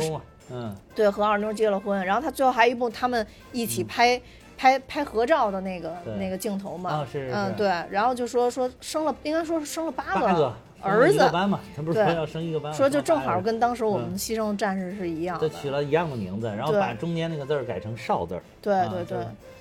[0.51, 0.75] 嗯。
[0.94, 4.20] 对和二妞结了婚，然后他最后还有一部他们一起拍、
[4.59, 7.35] 拍拍合照的那个那个镜头嘛，啊是是是。
[7.35, 11.14] 嗯对，然后就说说生了，应该说是生了八八个儿子。
[11.14, 14.18] 一个班嘛，他不是说要生一个班，说就正好跟当时我们嗯。
[14.18, 19.18] 牺牲的战士是一样的，都取了一样的名字，然后把中间那个字儿改成少字儿，对啊对对，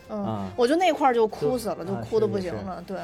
[0.10, 0.52] 嗯，啊。
[0.56, 2.98] 我就那块儿就哭死了，就哭的不行了，对。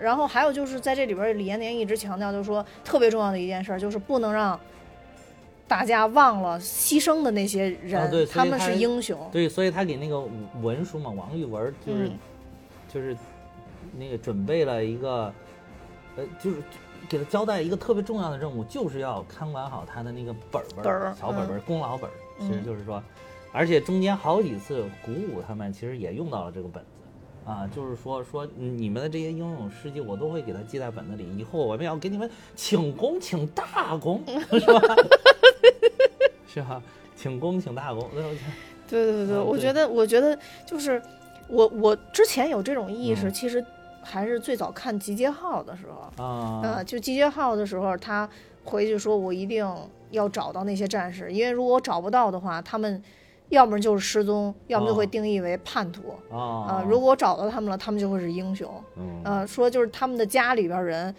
[0.00, 4.58] 然后还有就是在这里边，李延年一直强调，就是说特别重要的一件事儿，就是不能让
[5.66, 9.18] 大家忘了牺牲的那些人，啊对他们是英雄。
[9.32, 10.22] 对，所以他给那个
[10.62, 12.12] 文书嘛，王玉文就是、嗯。
[12.90, 13.14] 就是
[13.98, 15.30] 那个准备了一个，
[16.16, 16.56] 呃，就是
[17.08, 22.12] 给他交代一个特别重要的任务，就是要看管好他的那个本儿本本儿小本本儿、功劳本儿。
[22.40, 23.02] 其实嗯就是说，
[23.52, 26.88] 而且中间好几次鼓舞他们，其实也用到了这个本子。
[27.50, 31.26] 啊，就是说说你们的这些英勇事迹，我都会给他记在本子里。
[31.36, 34.96] 以后我们要给你们请功，请大功， 是吧？
[36.46, 36.82] 是吧？
[37.16, 38.06] 请功，请大功。
[38.86, 41.00] 对对对对，我觉得，我觉得就是
[41.48, 43.64] 我我之前有这种意识，嗯其实
[44.08, 48.28] 还是最早看《集结号》的时候，啊，呃，就《集结号》的时候，他
[48.64, 49.66] 回去说，我一定
[50.10, 53.02] 要找到那些战士，因为如果我找不到的话，他们
[53.50, 56.14] 要么就是失踪，要么就会哦定义为叛徒。
[56.30, 58.68] 啊啊，如果我找到他们了，他们就会是英雄。
[58.96, 61.14] 嗯呃，说就是他们的家里边人，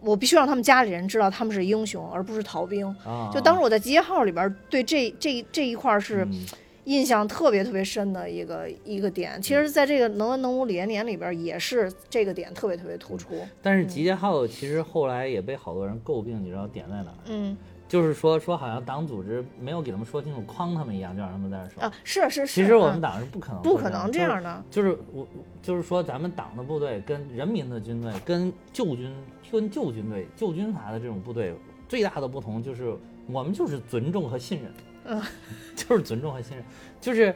[0.00, 2.86] 我必须让他们家里人知道他们是英雄，而不是逃兵。
[3.04, 6.46] 啊，就当时我在集结号里边对这这这一块儿是嗯
[6.90, 9.40] 印象特别特别深的一个一个点。
[9.40, 13.36] 其实，在这个《能文能武李延年》里边也是这个点特别特别突出。
[13.62, 17.16] 但是集结号其实后来也被好多人诟病，你知道点在哪儿？
[17.26, 21.80] 嗯就是说说好像党组织没有给他们说清楚，诓他们一样，就让他们在这儿守。
[21.80, 22.60] 啊，是是是。
[22.60, 24.64] 其实我们嗯党是不可能不可能这样这样的。
[24.70, 25.26] 就是就是我
[25.62, 29.12] 就是说咱们党的部队跟人民的军队跟旧军
[29.50, 31.52] 跟旧军队旧军阀的这种部队
[31.88, 34.72] 最大的不同就是我们就是尊重和信任，
[35.10, 35.22] 嗯，
[35.76, 36.64] 就是尊重和信任，
[37.00, 37.34] 就是。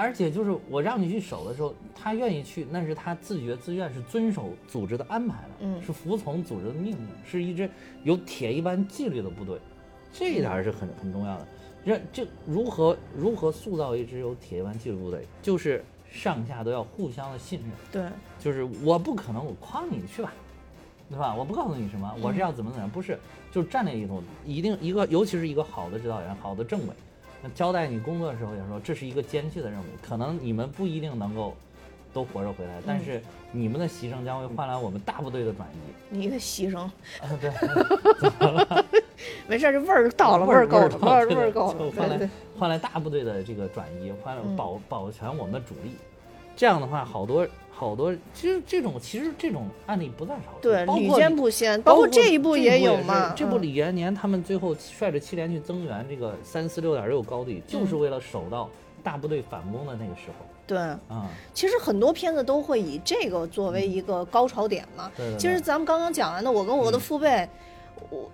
[0.00, 7.68] 而且就是我让你去守的时候，他愿意去，那是他自觉自愿，是遵守组织的安排的，嗯是服从组织的命令，是一支
[8.04, 9.58] 有铁一般纪律的部队，
[10.12, 11.48] 这一点是很很重要的。
[11.84, 20.32] 这这如何如何塑造一支有铁一般纪律部队，就是上下都要互相的信任，对，就是我不可能我诓你去吧，
[21.08, 21.34] 对吧？
[21.34, 23.18] 我不告诉你什么，我是要怎么怎么样，不是，
[23.50, 26.94] 就是战略意图，一定一个，尤其是一个好的指导员、好的政委，
[27.42, 31.54] 那交代你工作的时候也说，这是一个艰巨的任务，可能你们不一定能够
[32.12, 35.76] 都活着回来，但是你们的牺牲将会换来我们大部队的转移。
[36.10, 36.92] 你的牺牲，啊，
[37.40, 37.50] 对，
[39.48, 41.78] 没事儿，这味儿到了，味儿够了，味儿味儿够了。
[41.78, 45.92] 就换来换来大部队的这个转移，换来嗯保保全我们的主力。
[46.56, 47.46] 这样的话，好多
[47.78, 50.58] 好多，其实这种其实这种案例不在少数。
[50.60, 53.28] 对，屡包括见不鲜，包括这这一部也有嘛。
[53.28, 58.68] 嗯这部李延年他们最后率着七连去增援这个三四六点六高地，就是嗯为了守到
[59.02, 61.30] 大部队反攻的那个时候对，啊。
[61.54, 65.08] 其实很多片子都会以这个作为一个高潮点嘛。
[65.16, 67.28] 对其实咱们刚刚讲完的，我跟我的嗯父辈。
[67.28, 67.48] 我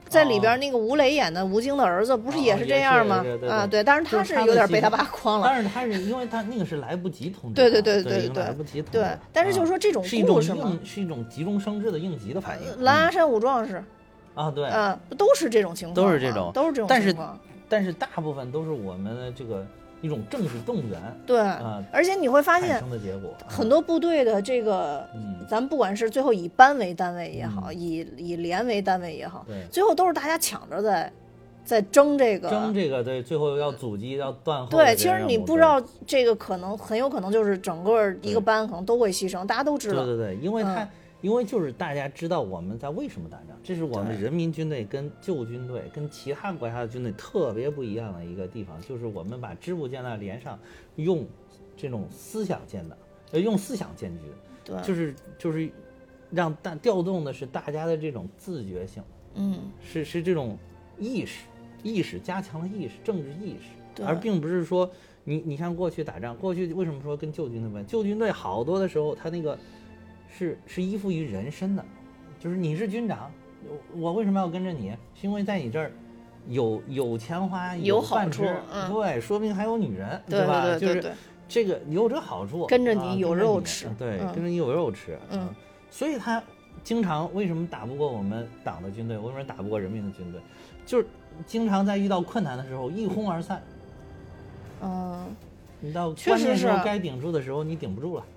[0.09, 3.16] 在里边那个吴磊演的吴京的儿子，不是哦也是这样吗
[3.48, 5.42] 啊，对对，但是他是有点被他爸诓了。
[5.44, 12.68] 但是他是因为他那个是来不及通知对，对对对对来不及通知对，但是就是啊说这种是一种故事嘛，应是一种急中生智的应急的反应。
[12.70, 13.83] 嗯狼牙山五壮士，
[14.35, 17.38] 啊，对，嗯，不都是这种情况，都是这种都是这种但是情况。
[17.68, 19.66] 但是大部分都是我们的这个
[20.05, 23.31] 一种政治动员对啊，而且你会发现生的结果。
[23.40, 31.11] 啊很多部队的这个，嗯咱们不管是最后以班为单位也好，嗯以以连为单位也好，对最后都是大家抢着在
[31.64, 32.51] 在争这个。
[32.51, 40.05] 争这个对，最后要阻击要断后对，其实你不知道这个可能很有可能就是整个一个班可能都会牺牲，大家都知道。
[40.05, 40.88] 对对对，因为他、嗯
[41.25, 50.59] 因为就是大家知道我们在为什么打仗，这是我们人民军队跟旧军队跟其他国家的军队特别不一样的一个地方，就是我们把支部建在连上，
[50.97, 51.27] 用
[51.79, 52.99] 这种思想建的，
[53.33, 54.29] 呃，用思想建军，
[54.67, 55.71] 对，就是就是
[56.31, 59.03] 让大调动的是大家的这种自觉性，
[59.37, 60.59] 嗯，是是这种
[60.99, 61.47] 意识，
[61.83, 64.05] 意识加强了意识，政治意识，对。
[64.05, 64.91] 而并不是说
[65.25, 67.87] 你你像过去打仗，过去为什么说跟旧军队不一样？
[67.87, 69.59] 旧军队好多的时候，他那个
[70.37, 71.85] 是是依附于人身的，
[72.40, 73.31] 就是你是军长，
[73.68, 74.90] 我我为什么要跟着你？
[75.14, 75.92] 是因为在你这儿
[76.49, 80.64] 有有钱花，有好处饭吃，嗯对，说不定还有女人，对吧？
[80.77, 81.12] 就是对对对，
[81.49, 85.57] 这个有这好处，跟着啊你有肉吃对，嗯跟着你有肉吃，嗯啊，
[85.90, 86.42] 所以他
[86.83, 89.16] 经常为什么打不过我们党的军队？
[89.16, 90.40] 为什么打不过人民的军队？
[90.85, 91.07] 就是
[91.47, 93.62] 经常在遇到困难的时候一哄而散。
[94.83, 95.25] 嗯，
[95.81, 98.34] 你到关键时候该顶住的时候，你顶不住了，对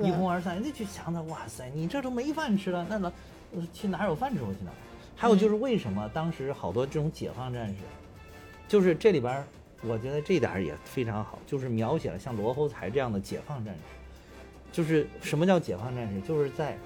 [0.00, 0.62] 一哄而散。
[0.62, 3.12] 你就想着，哇塞，你这都没饭吃了，那哪
[3.54, 4.42] 呃去哪有饭吃？
[4.42, 4.74] 我去哪儿？
[5.14, 7.76] 还有就是为什么当时好多这种解放战士，
[8.68, 9.44] 就是这里边儿，
[9.82, 13.80] 我觉得这点儿也非常好，就是描写了像罗侯才这样的解放战士。
[14.72, 16.20] 就是什么叫解放战士？
[16.20, 16.76] 就是在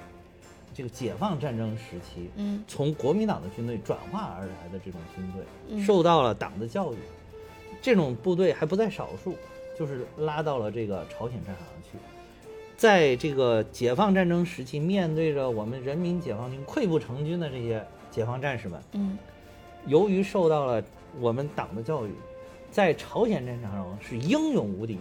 [0.73, 6.97] 这个解放战争时期，嗯从国民党的军队转化而来的这种军队，嗯受到了党的教育，
[7.83, 9.35] 这种部队还不在少数，
[9.77, 11.67] 就是拉到了这个朝鲜战场。
[12.81, 19.19] 在这个解放战争时期，面对着我们人民解放军溃不成军的这些解放战士们，嗯
[19.87, 20.83] 由于受到了
[21.21, 22.11] 我们党的教育，
[22.71, 24.97] 在朝鲜战场上是英勇无敌，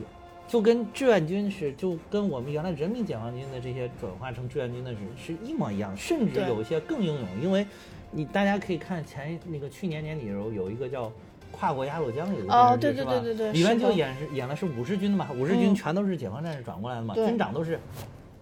[0.45, 7.25] 就跟志愿军是，就跟我们原来人民解放军的这些转化成志愿军的是是一模一样，甚至有一些更英勇。
[7.41, 7.65] 因为
[8.11, 11.07] 你大家可以看前那个去年年底的时候，有一个叫
[11.51, 17.79] 《跨过鸭绿江》有是吧对对对对对里面就演是演的是五十军的嘛，五十军嗯全都是解放战士转过来的嘛，对军长都是。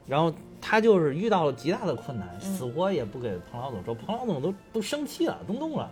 [0.06, 5.91] 然后他就是遇到了极大的困难，嗯死活也不给彭老总说，彭老总都都生气了，都怒了，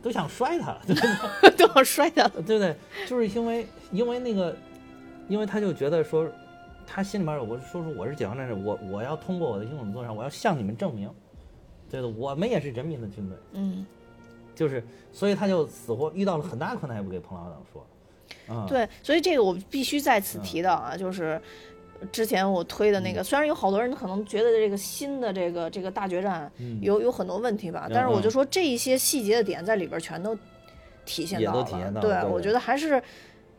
[0.00, 1.50] 都想摔他了，对不对？
[1.56, 2.30] 都要摔他了。
[2.46, 2.76] 对不对？
[3.08, 4.56] 就是因为因为那个，
[5.28, 6.28] 因为他就觉得说，
[6.86, 11.10] 他心里面我说说我是解放战士，我我要通过我的英勇作战，我要向你们证明，
[11.90, 13.84] 对的，我们也是人民的军队，嗯，
[14.60, 20.42] 就是所以他就死活遇到了很大困难也不给彭老党说，啊、对，所以这个我必须在此嗯。
[20.42, 21.40] 提到啊，就是
[22.12, 26.78] 之前我推的那个，虽然有好多人可能觉得这个新的这个这个大决战嗯。
[26.82, 28.30] 有有很多问题吧，嗯但是我就嗯。
[28.30, 30.36] 说这一些细节的点在里边全都
[31.06, 31.64] 体现到了。
[31.64, 31.94] 体现。
[31.94, 33.02] 到了对，对我觉得还是，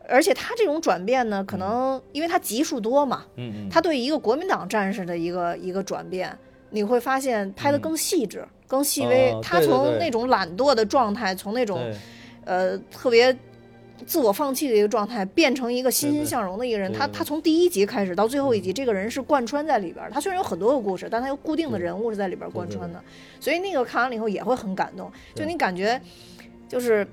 [0.08, 6.38] 而且他这种转变呢，可能因为他集数多嘛，嗯嗯，他对一个国民党战士的一个一个转变，
[6.70, 9.30] 你会发现拍的更细致、更细微。
[9.32, 11.78] 哦他从那种懒惰的状态，从那种
[12.46, 13.36] 呃特别
[14.06, 16.90] 自我放弃的一个状态，变成一个欣欣向荣的一个人。
[16.90, 20.10] 他他从第一集开始到最后一集，这个人是贯穿在里边。
[20.10, 22.98] 他虽然有很多个故事，但他有固定的人物是在里边贯穿的，
[23.38, 25.12] 所以那个看完了以后也会很感动。
[25.34, 26.00] 就你感觉
[26.66, 27.06] 就是。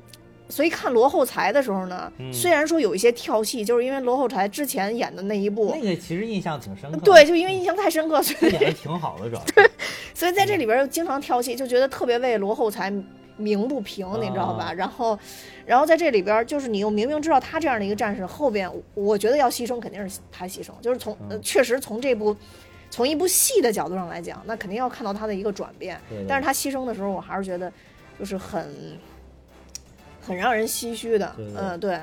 [0.51, 9.53] 所以看罗后才的时候呢，嗯虽然说有一些跳戏，就是因为罗后才之前演的那一部，那个其实印象挺深刻的，对，就因为印象太深刻，所以演的挺好的，主要是。
[10.19, 12.91] 所以在这里边又经常跳戏，就觉得特别为罗厚才
[13.37, 14.65] 鸣不平，你知道吧？
[14.65, 15.17] 啊然后，
[15.65, 22.35] 然后在这里边，就是你又明明知道他这样的一个战士，后边我觉得要牺牲肯定是他牺牲，就是从、确实从这部
[22.89, 25.97] 从一部戏的角度上来讲，那肯定要看到他的一个转变。
[26.09, 27.71] 对对但是他牺牲的时候，我还是觉得
[28.19, 28.69] 就是很
[30.21, 31.33] 很让人唏嘘的。
[31.37, 31.97] 嗯，对，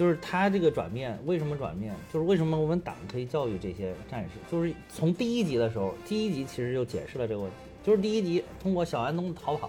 [0.00, 1.94] 就是他这个转变，为什么转变？
[2.10, 4.30] 就是为什么我们党可以教育这些战士？
[4.50, 7.56] 就是从第一集的时候，第一集其实就解释了这个问题。
[7.84, 9.68] 就是第一集通过小安东逃跑，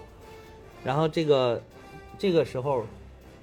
[0.82, 1.62] 然后这个
[2.18, 2.82] 这个时候，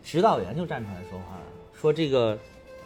[0.03, 1.43] 指导员就站出来说话了，
[1.79, 2.35] 说这个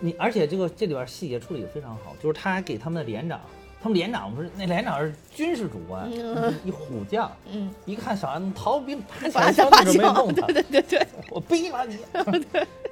[0.01, 3.39] 你，而且这个这里边细节处理的非常好，就是他还给他们的连长，
[3.83, 6.53] 他们连长不是那连长是军事主官，嗯。
[6.63, 9.01] 一虎将，嗯，一看小安东逃兵，
[9.33, 11.97] 拔，枪就没动他， 对对对对， 我逼了你。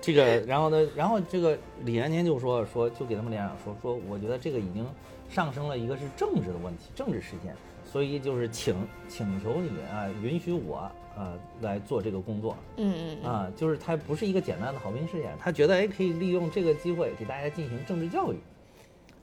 [0.01, 4.85] 这个，然后呢，然后这个李延年就说说，就给他们连长说说，我觉得这个已经
[5.29, 7.55] 上升了一个是政治的问题，政治事件，
[7.89, 8.75] 所以就是请
[9.07, 12.57] 请求你们啊，允许我啊来做这个工作。
[12.75, 18.37] 嗯嗯嗯，啊，就是他不是一个简单的好兵事件，他觉得哎可以利用这个机会给大家进行政治教育，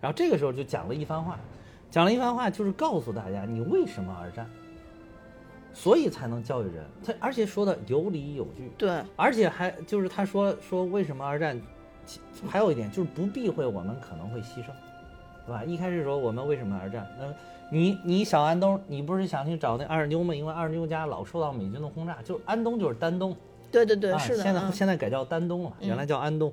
[0.01, 1.39] 然后这个时候就讲了一番话，
[1.91, 4.49] 讲了一番话就是告诉大家你为什么而战，
[5.73, 11.61] 所以才能教育人，他而且说的有理有据，对，而且还就是他说说为什么而战，
[12.49, 14.67] 还有一点就是不避讳我们可能会牺牲，
[15.47, 15.65] 对吧？
[15.65, 17.07] 一开始说我们为什么而战？
[17.19, 17.27] 那
[17.71, 20.35] 你你小安东，你不是想去找那二妞吗？
[20.35, 23.37] 因为二妞家老受到美军的轰炸，就安东就是丹东，
[23.71, 26.53] 对对对，啊，是的，现在嗯现在改叫丹东了，嗯原来叫安东。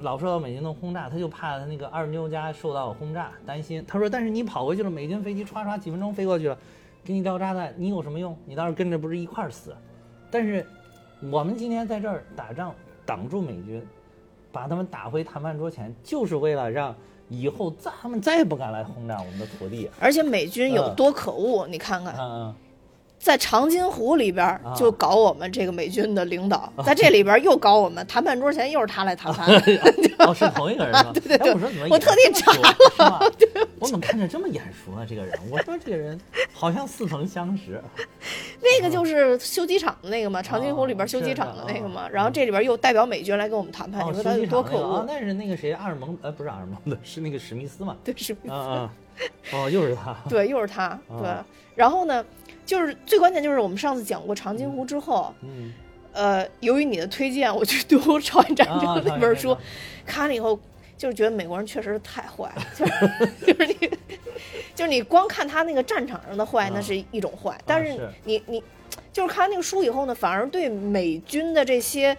[0.00, 3.84] 老受到美军的轰炸，他就怕他那个二妞家受到轰炸，担心。
[3.86, 6.58] 他说：“但是你跑回去了，美军飞机唰唰几分钟飞过去了，
[7.04, 8.36] 给你掉炸弹，你有什么用？
[8.46, 9.76] 你倒是跟着不是一块儿死？
[10.30, 10.66] 但是
[11.30, 12.74] 我们今天在这儿打仗，
[13.04, 13.86] 挡住美军，
[14.50, 16.94] 把他们打回谈判桌前，就是为了让
[17.28, 19.90] 以后再他们再也不敢来轰炸我们的土地。
[20.00, 22.54] 而且美军有嗯多可恶，你看看，嗯嗯，
[23.26, 29.48] 在长津湖里边就搞我们这个美军的领导，在这里边儿又搞我们，谈判桌前又是他来谈判。
[30.24, 31.10] 哦，是同一个人吗？
[31.12, 35.04] 对对对哎、我说怎么我特地查了，我 我怎么看着这么眼熟呢？
[35.04, 36.16] 这个人，我说这个人
[36.52, 37.82] 好像似曾相识。
[38.60, 42.08] 那个就是修机场的那个嘛，长津湖里边哦修机场的那个哦嘛。
[42.08, 45.04] 然后这里边又代表美军来跟我们谈判，哦，你说他有多可恶？
[45.08, 47.96] 那是那个谁，阿尔蒙，呃，不是阿尔蒙的，是那个史密斯嘛。
[48.04, 48.92] 对，是啊啊，
[49.52, 50.16] 哦，又是他。
[50.28, 50.96] 对，又是他。
[51.18, 52.24] 对啊，然后呢，
[52.66, 55.72] 就是最关键就是我们上次讲过长津湖之后，嗯，
[56.12, 59.56] 呃，由于你的推荐，我去读《朝鲜战争啊》那本书
[60.04, 60.58] 看了以后，
[60.98, 62.92] 就是觉得美国人确实是太坏了，就是
[63.46, 63.90] 就是你，
[64.74, 66.72] 就是你光看他那个战场上的坏，啊。
[66.74, 68.08] 那是一种坏，但是是。
[68.24, 68.62] 你你
[69.12, 72.16] 就是看完那个书以后呢，反而对美军的这些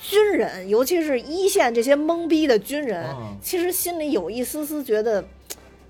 [0.00, 5.24] 军人，尤其是一线这些懵逼的军人，嗯其实心里有一丝丝觉得，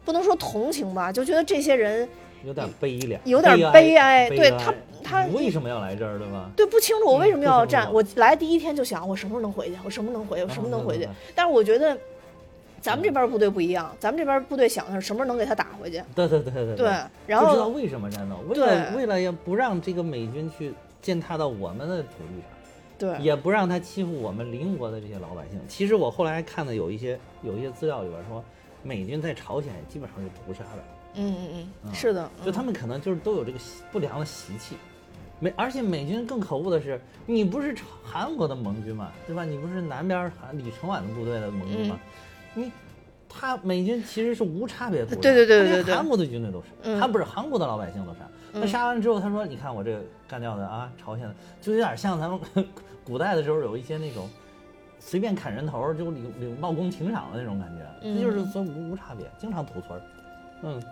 [0.05, 2.09] 不能说同情吧，就觉得这些人
[2.45, 6.51] 有点悲凉，有点悲悲哀对他他为什么要来这儿，对吧？
[6.57, 7.87] 对不清楚我为什么要站。
[7.89, 9.77] 嗯我来第一天就想，我什么时候能回去？
[9.85, 10.43] 我什么时候能回去？
[10.45, 11.09] 我什么时候能回去？
[11.35, 11.99] 但是我觉得。
[12.81, 16.01] 咱们这边部队不一样，咱们这边部队想的是什么时候能给他打回去？
[16.15, 16.87] 对对对对对，
[17.27, 20.73] 然后不知道后为什么战斗，为了对为了要不让这个美军去
[21.03, 22.49] 践踏到我们的土地上。
[22.97, 25.61] 对，也不让他欺负我们邻国的这些老百姓。
[25.67, 28.43] 其实我后来还看的有一些有一些资料里边说，
[28.85, 30.83] 美军在朝鲜基本上是屠杀的，
[31.19, 32.53] 嗯嗯嗯，嗯是的，就嗯。
[32.53, 34.77] 他们可能就是都有这个习不良的习气。
[35.41, 39.45] 美，而且美军更可恶的是，你不是朝韩国的盟军嘛，对吧？
[39.45, 41.99] 你不是南边韩李承晚的部队的盟军吗？
[42.55, 42.73] 你
[43.29, 46.99] 他美军其实是无差别屠杀，对对对对对韩国的军队都是，嗯。
[47.01, 48.21] 他不是韩国的老百姓都杀。
[48.53, 52.41] 他嗯杀完之后，他说：“你看我这个干掉的啊，朝鲜的，就有点像咱们
[53.05, 54.29] 古代的时候有一些那种
[54.99, 58.17] 随便砍人头就领领冒功请赏的那种感觉，嗯。
[58.17, 60.03] 这就是说无无差别，经常屠村儿，
[60.63, 60.83] 嗯，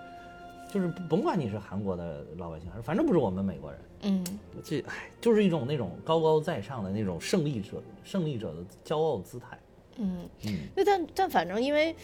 [0.77, 4.25] 就是甭管你是韩国的老百姓还是，反正不是我们美国人，嗯。
[4.63, 9.59] 这哎就是一种那种高高在上的那种胜利者胜利者的骄傲姿态，
[9.97, 10.59] 嗯，嗯。
[10.75, 11.97] 对，但但反正因为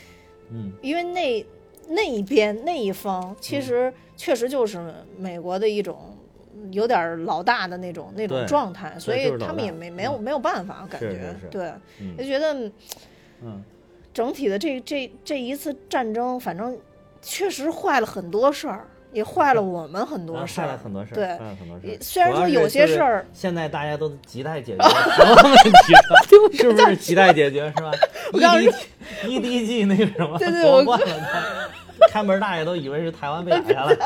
[0.51, 0.73] 嗯。
[0.81, 1.47] 因为那
[1.89, 6.17] 那一边那一方其实确实就是美国的一种
[6.71, 11.71] 有点老大的那种那种状态，所以他们也没没有没有办法，感觉对，
[12.01, 12.17] 嗯。
[12.17, 12.55] 就觉得
[13.43, 13.63] 嗯，
[14.15, 16.79] 整体的这这这一次战争，反正
[17.23, 21.97] 确实坏了很多事儿，也坏了我们很多啊事儿，坏了很多事儿，对坏了很多事儿。
[22.01, 27.91] 虽然说有些事儿现在大家都亟待解决 什么问题了，是不是亟待解决是吧？
[28.33, 28.75] 我刚 EDG
[29.25, 31.71] EDG 那个什么对对夺我冠了，
[32.11, 33.97] 开门大爷都以为是台湾被打下来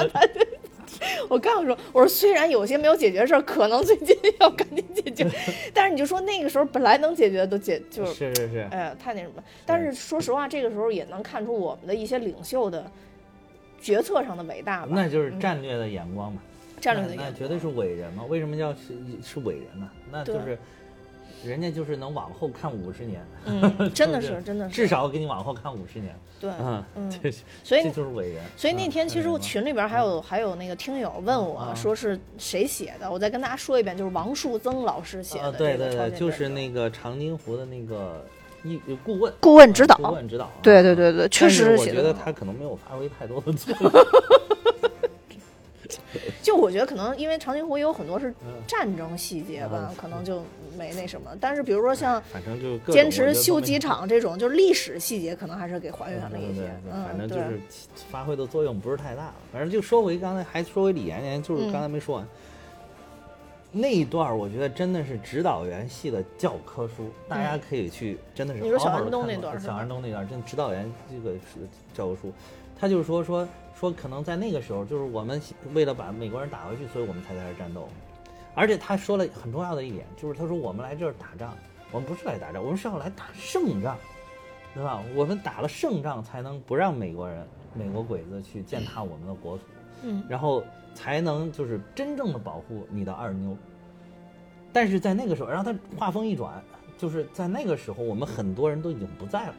[1.00, 1.06] 了。
[1.28, 5.30] 我刚说，我说虽然有些没有解决的事儿，可能最近要赶紧解决，
[5.74, 9.42] 但是你就说那个时候本来能解决的都解，就是是是是，哎呀太那什么。
[9.64, 12.90] 但是说实话，这个时候也能看出我们的一些领袖的
[13.80, 16.40] 决策上的伟大吧，那就是战略的眼光嘛，
[16.76, 18.24] 那战略的眼那绝对是伟人嘛。
[18.28, 19.88] 为什么叫是是伟人呢？
[20.10, 20.58] 那就是
[21.44, 26.14] 人家就是能往后看五十年，嗯， 真的是真的是，至少给你往后看五十年。
[26.40, 27.30] 对，嗯，嗯这
[27.64, 28.44] 所以这就是伟人。
[28.56, 35.58] 所以那嗯天其实我群里边还有还有那个听友问我啊说是谁写的，我再跟大家说一遍，就是王树增老师写啊，的。
[35.58, 38.24] 对对对，就是那个长津湖的那个
[38.64, 40.52] 一顾问，顾问指导顾问指导啊。
[40.62, 43.92] 对对对对，确实我觉得他可能没有发挥太多的作用。
[46.42, 50.42] 就我觉得可能因为长津湖也有很多是嗯战争细节吧嗯，可能就
[50.76, 51.30] 没那什么。
[51.40, 59.32] 但是比如说像反正就坚持修机场这种，就是历史细节，可能还是给还原了一些反正就对是起发挥的作用不是太大。
[59.52, 62.26] 反正就说回刚才，还说回李延年，就是嗯刚才没说完。
[63.72, 72.32] 那一段儿我觉得真的是指导员系的教科书，大家可以去，真的是嗯你说小安东那段儿是吧安东那段儿，真指导员这个是教科书。
[72.78, 73.46] 他就是说说
[73.78, 75.40] 说，可能在那个时候，就是我们
[75.74, 77.88] 为了把美国人打回去，所以我们才在这战斗。
[78.54, 81.54] 而且他说了很重要的一点，就是他说我们来这儿打仗，
[81.92, 83.98] 我们不是来打仗，我们是要来打胜仗，
[84.74, 85.02] 对吧？
[85.14, 89.64] 我们打了胜仗，才能不让美国人、美国鬼子去践踏我们的国土，
[90.04, 90.64] 嗯然后
[90.94, 93.54] 才能就是真正的保护你的二妞。
[94.72, 96.62] 但是在那个时候，然后他话锋一转，
[96.96, 99.54] 就是在那个时候，我们很多人都已经不在了。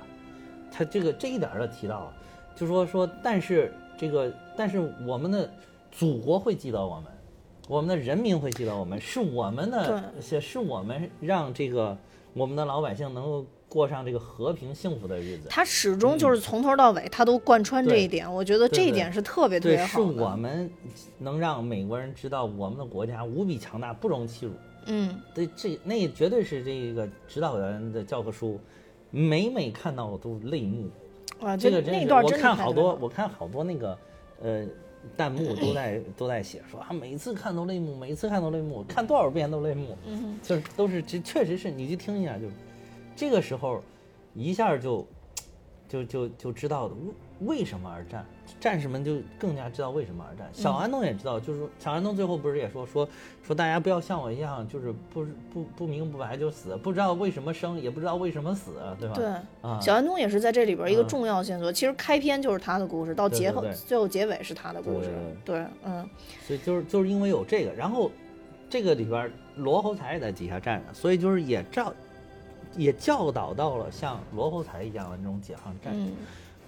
[0.72, 2.14] 他这个这一点儿的提到了，
[2.56, 5.50] 就说说，但是这个，但是我们的
[5.92, 7.06] 祖国会记得我们，
[7.68, 11.98] 我们的人民会记得我们，是我们的，是是我们让这个
[12.34, 15.48] 我们的老百姓能够过上这个和平幸福的日子。
[15.50, 18.32] 他始终就是从头到尾，他都贯穿这一点。
[18.32, 20.24] 我觉得这一点是特别特别好的。
[20.24, 20.70] 我们
[21.18, 24.54] 能让美国人知道我们的国家无比强大，不容欺辱。
[24.86, 28.58] 嗯，对，这那绝对是这个指导员的教科书，
[29.12, 30.88] 每每看到我都泪目。
[31.40, 33.98] 啊，这个真是，我那段真的看好多，我看好多那个，
[34.42, 34.66] 呃，
[35.16, 42.46] 弹幕都在都在写说啊，每次看都泪目，每次看都泪目，看多少遍都泪目，嗯就是都是这确实是，你去听一下，就
[43.16, 43.82] 这个时候
[44.34, 45.08] 一下就
[45.88, 46.96] 就就就知道了，
[47.42, 48.26] 为什么而战，
[48.60, 50.50] 战士们就更加知道为什么而战。
[50.52, 53.08] 小安东也知道，就是说小安东最后不是也说说
[53.44, 59.16] 说大家不要像我一样，就是不不不明不白就死，不知道为什么生，也不知道为什么死，对吧？
[59.16, 59.26] 对，
[59.62, 61.72] 啊，小安东也是在这里边一个嗯重要线索。
[61.72, 65.10] 其实开篇就是他的故事，到结后最后结尾是他的故事。
[65.46, 66.10] 对对，嗯
[66.46, 68.12] 所以就是就是因为有这个，然后
[68.70, 71.94] 这个里边罗侯才也在底下站着，所以就是也照
[72.76, 76.00] 也教导到了像罗侯才一样的那种解放战士。
[76.00, 76.12] 嗯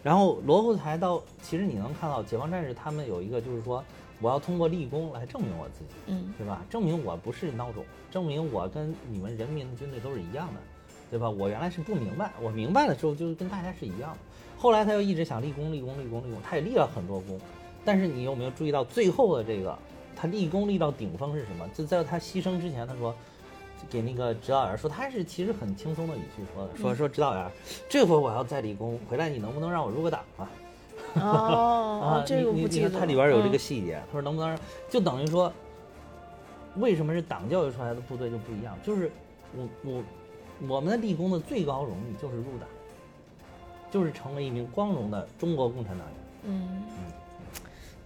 [0.02, 3.84] 然后罗侯才到，其实你能看到解放战士他们有一个就是说，
[4.22, 6.66] 我要通过立功来证明我自己，嗯对吧？
[6.70, 10.62] 证明我不是孬种，证明我跟你们人民的军队都是一样的，
[11.12, 11.30] 对吧？
[11.30, 14.18] 我原来是不明白，我明白了之后就是跟大家是一样的。
[14.58, 17.40] 后来他又一直想立功，立功，立功，立功，他也立了很多功。
[17.84, 19.78] 但是你有没有注意到最后的这个，
[20.16, 21.68] 他立功立到顶峰是什么？
[21.74, 23.14] 就在他牺牲之前，他说。
[23.90, 27.52] 给那个指导员说，他是其实很轻松的语气说的，说说指导员，
[27.88, 30.50] 这回我要再立功，回来你能不能让我入个党啊？
[31.16, 33.00] 哦， 这个不记得了。
[33.00, 34.58] 它里边有这个嗯细节，他说能不能，
[34.90, 35.52] 就等于说，
[36.78, 38.78] 为什么是党教育出来的部队就不一样？
[38.84, 39.12] 就是
[39.56, 40.04] 我我
[40.68, 42.68] 我们的立功的最高荣誉就是入党，
[43.90, 46.16] 就是成为一名光荣的中国共产党员。
[46.44, 46.84] 嗯，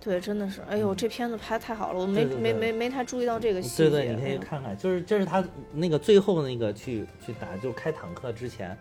[0.03, 3.89] 对，真的是，哎呦，这片子拍太好了，我没没没没太注意到这个细节。
[3.89, 5.41] 对对，你可以嗯看看，就是这是他
[5.71, 8.77] 那个最后那个去去打，就是开坦克之前，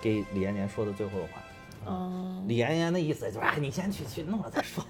[0.00, 1.42] 给李延年说的最后的话。
[1.88, 4.84] 嗯，李延年的意思就是，哎，你先去去弄了再说。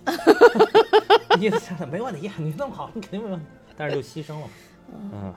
[1.40, 4.48] 意思是没问题，你弄好你肯定没问题，但是就牺牲了。
[4.92, 5.34] 嗯，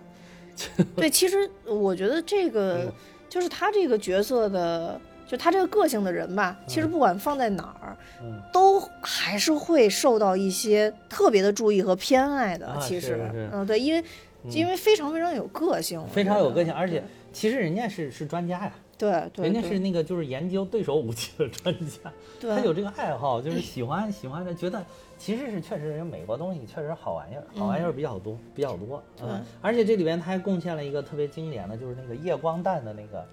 [0.96, 2.92] 对，其实我觉得这个
[3.30, 8.42] 就是他这个角色的，就他这个个性的人吧，其实不管放在哪儿，嗯。
[8.52, 12.68] 都还是会受到一些特别的注意和偏爱的。
[12.68, 13.08] 啊其实。
[13.08, 14.04] 是是，嗯，对，因为
[14.50, 22.52] 因为非常非常有个性，我非常有个性，而且其实人家是是专家呀，对对，人家是那个就是研究对手武器的专家， 对。
[22.52, 24.84] 他有这个爱好，就是喜欢喜欢的，觉得
[25.18, 33.26] 其实是确实人美国东西确实好玩意儿，好玩意儿比较多比较多，嗯，而且这里边他还贡献了一个特别经典的，就是那个夜光弹的那个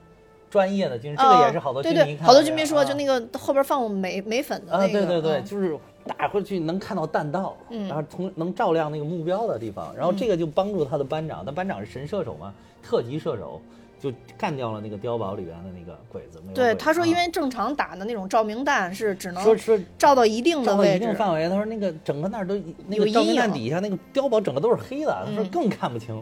[0.50, 7.86] 专业的军，这个也是好多哦对对，军迷看好多军迷说，就啊那个后边放镁镁粉的啊，那个，对对对，嗯就是打回去能看到弹道，嗯。
[7.86, 13.60] 然后从能照亮那个目标的地方，然后这个就帮助他的班长，他班长是神射手嘛，特级射手，
[14.00, 16.40] 就干掉了那个碉堡里边的那个鬼子。
[16.42, 25.48] 那个对，他说，因啊为正常打的那种照明弹是只能说说照到一定的照到位置，一定范围，他说那个整个那儿都那个照明弹底下那个碉堡整个都是黑的，他说嗯。
[25.50, 26.16] 更看不清，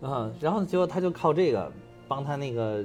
[0.00, 1.70] 啊，然后结果他就靠这个
[2.06, 2.84] 帮他那个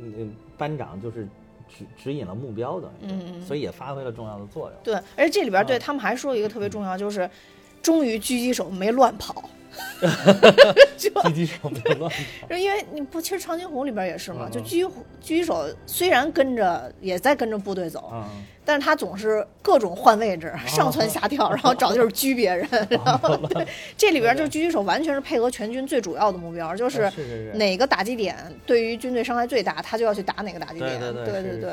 [0.00, 1.26] 嗯班长就是
[1.68, 4.78] 指指引了目标的，嗯嗯所以也发挥了重要的作用。
[4.82, 7.28] 对，而且这里边对啊他们还说一个特别重要，就是
[7.82, 9.50] 终于狙击手没乱跑，
[10.98, 12.48] 狙击手没有乱跑。
[12.50, 14.90] 就因为你不，其实长津湖里边也是嘛，就狙击狙
[15.22, 18.24] 击手虽然跟着也在跟着部队走，嗯，
[18.64, 23.66] 但是他总是各种换位置，上蹿下跳，然后找地儿狙别人，然后对，
[23.96, 27.10] 这里边就是狙击手完全是配合全军最主要的目标，就是
[27.54, 31.70] 哪个打击点对于军队伤害最大，他就要去打哪个打击点，对对对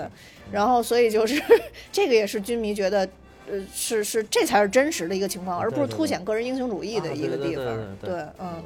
[0.51, 1.41] 然后所以就是
[1.91, 3.07] 这个也是军迷觉得。
[3.49, 7.65] 呃，是是，这才是真实的一个情况，而不是凸显个人英雄主义的啊一个地方。
[7.99, 8.61] 对嗯，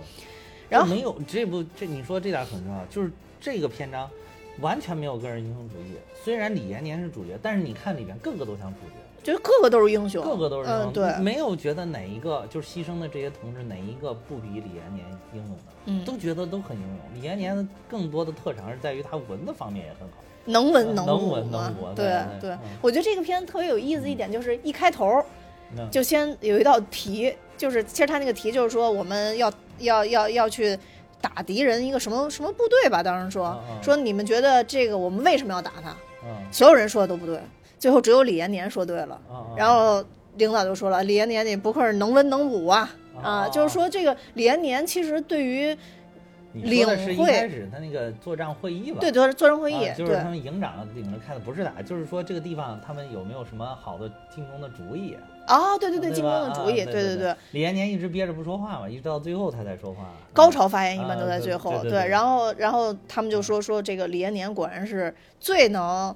[0.69, 4.09] 然后没有这部这你说这点很重要，就是这个篇章
[4.59, 5.95] 完全没有个人英雄主义。
[6.23, 10.91] 虽然李延年是主角，但是你看里边个个都像主角，就是个个都是英雄，个个都是英雄。
[10.91, 16.99] 嗯，对，没有觉得哪一个就是牺牲的这些同志哪一个不比李延年英勇的，嗯，都觉得都很英勇。
[17.13, 20.22] 李延年更多的特长是在于他文的方面也很好。
[20.45, 25.23] 能文能武文嘛对对我觉得这个片子特别有意思一点就是一开头
[25.89, 30.77] 就先有一道题，就是其实他那个题就是说我们要要要要去
[31.19, 35.89] 打敌人一个什么什么部队吧，当时说说你们觉得这个我们为什么要打他？
[36.25, 37.39] 嗯所有人说的都不对，
[37.79, 39.19] 最后只有李延年说对了。
[39.57, 40.03] 然后
[40.35, 42.89] 领导就说了，李延年你不愧是能文能武啊
[43.21, 43.45] 啊！
[43.45, 45.75] 哦就是说这个李延年其实对于
[46.53, 48.99] 你说的是一开始他那个作战会议吧？
[49.01, 55.17] 对就是作战会议啊，就是对他们营长领着开的，不是打，就是说这个地方他们有没有什么好的进攻的主意？
[55.47, 57.35] 哦，对对对，进攻的主意，啊对对对。
[57.51, 60.05] 李延年一直憋着不说话嘛，一直到最后他才说话。
[60.31, 66.15] 高潮发言一般啊都在最后，对对对然后然后他们就说说这个李延年果然是最能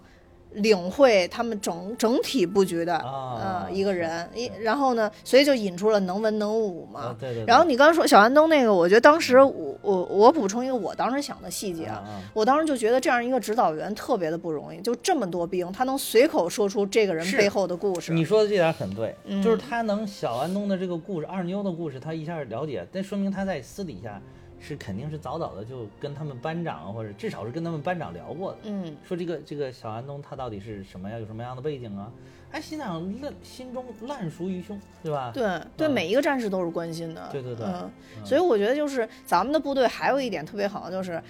[0.58, 7.16] 领会他们整整体布局的啊呃一个人，一然后呢，所以就引出了能文能武嘛啊，。
[7.20, 7.44] 对对。
[7.44, 12.04] 对然后你刚刚说小安东那个，我觉得当时我我我补充一个我当时想的细节啊，
[12.34, 18.12] 我当时就觉得这样一个指导员特别的不容易，就这么多兵，他能随口说出这个人背后的故事。
[18.12, 24.22] 你说的这点很对，嗯就是他能小安东的这个故事，二妞的故事，他一下了解，那说明他在私底下
[24.60, 32.12] 是肯定是早早的就跟他们班长或者至少是跟他们班长聊过的，嗯说这个这个小安东他到底是什么呀，有什么样的背景啊？
[32.52, 35.32] 哎，心想烂心中烂熟于胸，对吧？
[35.34, 35.44] 对
[35.76, 37.28] 对，嗯每一个战士都是关心的。
[37.32, 41.22] 对对对嗯，嗯所以我觉得就是咱们的部队还有一点特别好，就是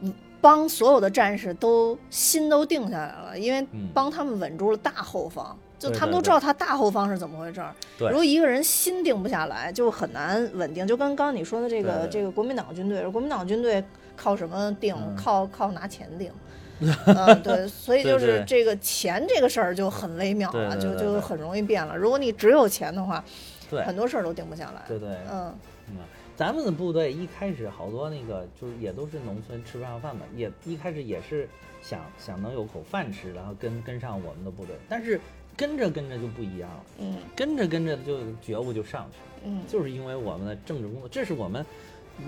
[0.00, 5.58] 嗯帮所有的战士都心都定下来了，因为嗯帮他们稳住了大后方。
[5.78, 7.74] 就他们都知道他大后方是怎么回事儿。
[7.96, 10.86] 对如果一个人心定不下来，就很难稳定。
[10.86, 13.82] 就跟刚刚你说的这个这个国民党军队，国民党军队
[14.16, 14.94] 靠什么定？
[14.96, 16.32] 嗯靠靠拿钱定。
[17.06, 21.96] 嗯，对，所以就是这个钱这个事儿就很微妙了，就就很容易变了。
[21.96, 23.24] 如果你只有钱的话，
[23.68, 24.82] 对很多事儿都定不下来。
[24.86, 25.52] 对对，嗯，
[25.88, 25.96] 嗯，
[26.36, 31.48] 咱们的部队一开始好多那个就是也都是农村吃不上饭嘛，也一开始也是
[31.82, 35.20] 想想能有口饭吃，然后跟跟上我们的部队，但是
[35.58, 41.66] 跟着跟着就不一样了，嗯跟着跟着就觉悟就上去了，嗯就是因为我们的政治工作，这是我们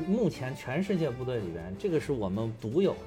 [0.09, 2.99] 目前全世界部队里边，这个是我们独有的。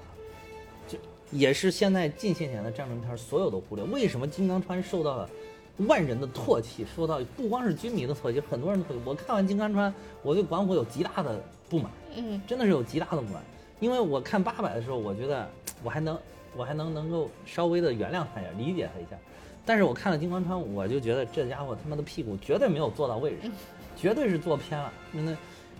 [0.87, 0.97] 就
[1.31, 3.83] 也是现在近些年的战争片儿所有的忽略。
[3.85, 5.29] 为什么金刚川受到了
[5.77, 9.01] 万人的唾弃，受到不光是军迷的唾弃，很多人的唾弃。
[9.03, 13.43] 我看完金刚川，我对管虎有极大的不满，嗯真的是有极大的不满。
[13.79, 15.49] 因为我看八百的时候，我觉得
[15.83, 16.17] 我还能，
[16.55, 19.17] 我还能能够稍微的原谅他一下，理解他一下。
[19.65, 23.51] 但是我看了金刚川，我就觉得这家伙他妈的屁股绝对没有坐到位置上，
[23.95, 24.91] 绝对是坐偏了。
[25.13, 25.37] 真的，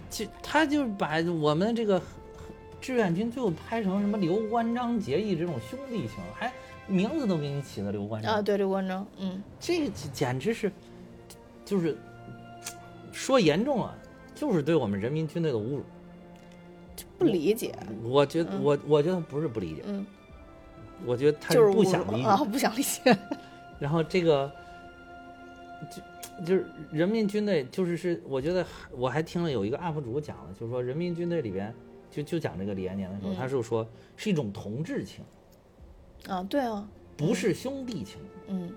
[0.09, 2.01] 其他就是把我们这个
[2.79, 6.51] 志愿军最后拍成什么刘关张结义这种兄弟情，还
[6.88, 8.36] 名字都给你起的刘关张。
[8.36, 9.41] 啊，对刘关张，嗯。
[9.59, 10.71] 这个简简直是，
[11.65, 11.97] 就是
[13.11, 13.93] 说严重了，
[14.34, 15.84] 就是对我们人民军队的侮辱。
[17.17, 17.73] 不理解，
[18.03, 18.63] 我觉得嗯。
[18.63, 20.05] 我我觉得不是不理解，嗯，
[21.05, 22.45] 我觉得他就是不想理解。
[22.51, 23.17] 不想理解，
[23.84, 24.49] 然后这个
[25.91, 31.75] 就就是人民军队，就是是我觉得我还听了有一个 UP 主讲的，就是说人民军队里边
[32.09, 33.36] 就就讲这个李延年的时候，嗯。
[33.36, 35.21] 他是说是一种同志情，
[36.29, 38.21] 啊，对啊，不是兄弟情。
[38.47, 38.71] 嗯。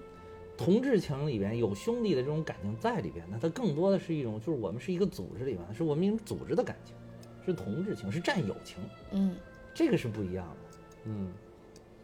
[0.58, 6.96] 同志情里边有兄弟的这种感情在里边，那它更多的是一种，就是我们是一个组织里边，是我们一种组织的感情，
[7.44, 8.78] 是同志情，是战友情，
[9.12, 9.36] 嗯，
[9.72, 10.78] 这个是不一样的。
[11.04, 11.32] 嗯。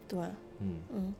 [0.07, 0.19] 对，
[0.59, 1.15] 嗯，嗯，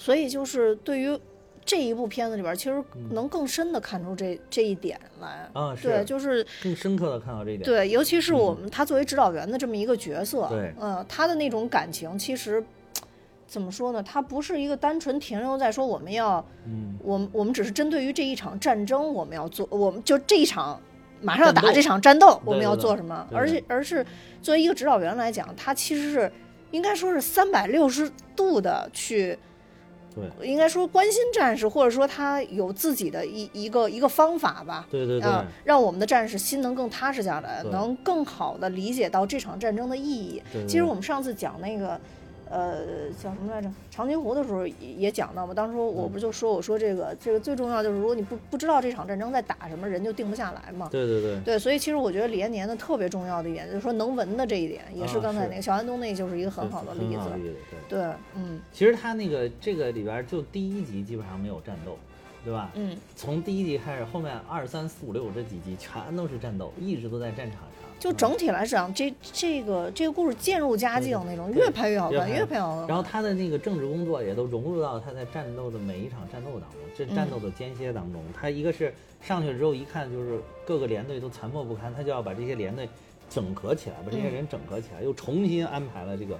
[0.00, 1.20] 所以就是对于
[1.62, 5.46] 这一部片子里边，其实嗯能更深的看出这这一点来。
[5.52, 7.62] 啊是对，就是更深刻的看到这一点。
[7.64, 12.64] 对，尤其是我们他作为指导员的这么一个角色，对嗯，他的那种感情，其实
[13.46, 14.02] 怎么说呢？
[14.02, 20.80] 他不是一个单纯停留在说我们要，嗯，我们我们只是针对于这一场战争，我们要做，我们就这一场
[21.20, 23.26] 马上要打这场战斗，我们要做什么？
[23.28, 24.04] 对而且而是
[24.40, 26.32] 作为一个指导员来讲，他其实是
[26.70, 29.38] 应该说是三百六十度的去。
[30.14, 30.48] 对。
[30.48, 40.42] 应该说关心战士，或者说他有自己的一一个一个方法吧，对对对，啊，让我们的战士心能更踏实下来，能更好的理解到这场战争的意义。
[40.52, 40.66] 对对。
[40.66, 42.00] 其实我们上次讲那个，
[42.50, 43.70] 呃，叫什么来着？
[43.92, 45.54] 长津湖的时候也也讲到嘛。
[45.54, 50.88] 当时我嗯不就说，我说这个这个最重要就是，如果你不不知道这场战争在打什么，人就定不下来嘛。
[50.90, 57.16] 对对对，对，所以其实我觉得李延年的特别重要的一点，就是说能文的这一点，也是刚才那个小安东那就是一个很好的例子。
[57.16, 57.54] 很好的例子。
[57.88, 61.96] 对，对，嗯其实他那个这个里边就第一集基本上没有战斗，
[62.44, 62.70] 对吧？
[62.74, 67.60] 嗯，从第一集开始，后面二三四五六这几集全都是战斗，一直都在战场
[68.00, 72.86] 就整体来讲，这这个这个故事渐入佳境那种，越拍越好看，越拍越好看。
[72.88, 82.88] 然后他的那个政治工作也都融入到他在战斗的每一场战斗当中，这战斗的间歇当中，他一个是上去之后一看就是各个连队都残破不堪，他就要把这些连队
[83.28, 86.38] 整合起来，把这些人整合起来，又重新安排了这个，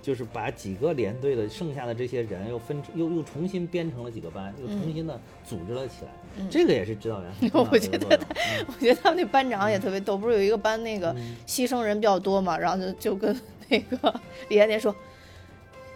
[0.00, 6.12] 就是把几个连队的剩下的这些人又分又又重新编成了几个班，又重新的组织了起来，
[6.50, 8.20] 这个也是指导员 我觉得一个作用。
[8.20, 11.14] 嗯我觉得他们那班长也特别逗，不是有一个班那个
[11.46, 14.14] 牺牲人比较多嘛，然后就就跟那个
[14.48, 14.94] 李延年说，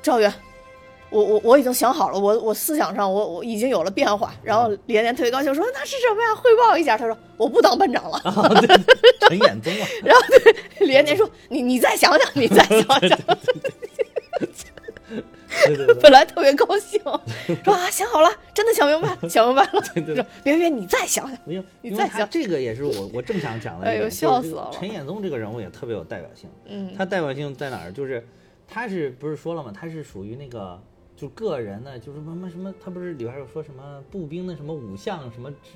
[0.03, 0.33] 赵元。
[1.09, 4.35] 我我我已经想好了，我我思想上我我已经有了变化。
[4.43, 6.35] 然后李延年特别高兴说：“那是什么呀？
[6.35, 8.21] 汇报一下。”他说：“我不当班长了。
[9.29, 13.19] 陈彦宗啊， 然后对李延年说：“你你再想想，你再想想。
[15.65, 15.95] 对对对。
[16.03, 17.01] 本来特别高兴，
[17.65, 19.83] 说啊想好了，真的想明白了， 想明白了。
[19.95, 21.39] 对对说别别，你再想想。
[21.45, 26.49] 没有你再想这个也是我我正想讲的哎呦笑死了陈彦宗这个人物也特别有代表性。
[26.67, 27.93] 嗯他代表性在哪儿？
[27.93, 28.27] 就是
[28.69, 29.73] 他是不是说了嘛？
[29.73, 30.81] 他是属于那个
[31.17, 35.71] 就个人呢，就是什么什么，他不是里边有说什么步兵的什么五项什么指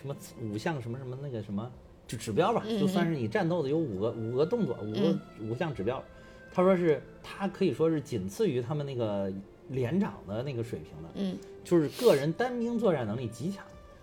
[0.00, 1.70] 什么五项什么什么那个什么
[2.06, 6.02] 就指标吧，就算是你战斗的有五个五个动作，五个五项指标。
[6.52, 9.32] 他说是他可以说是仅次于他们那个
[9.68, 13.62] 连长的那个水平的，嗯就是个人单兵作战能力极强，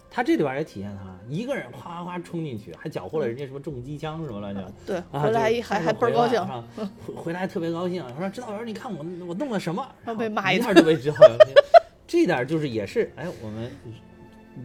[0.10, 4.74] 他这里边也体现他一个人哗哗哗冲进去，还缴获了人家什么重机枪什么乱七八糟。
[4.86, 6.64] 对，啊，回来就还还倍儿高兴，回来啊
[7.06, 9.86] 回回来特别高兴，他说指导员，你看我我弄了什么？
[10.06, 11.38] 然后被骂一一下就被指导员。
[12.08, 13.70] 这点就是也是，哎，我们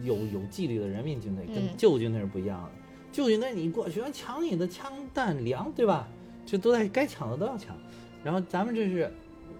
[0.03, 2.71] 有有纪律的人民军队跟嗯旧军队是不一样的。
[3.11, 6.07] 旧军队你过去要抢你的枪弹粮，对吧？
[6.45, 7.75] 这都在该抢的都要抢。
[8.23, 9.11] 然后咱们这是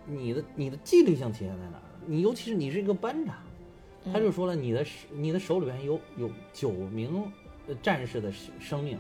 [0.05, 1.81] 你的你的纪律性体现在哪儿？
[2.05, 3.35] 你尤其是你是一个班长，
[4.11, 7.23] 他就说了，你的手你的手里边有有九名
[7.67, 8.97] 呃战士的生生命，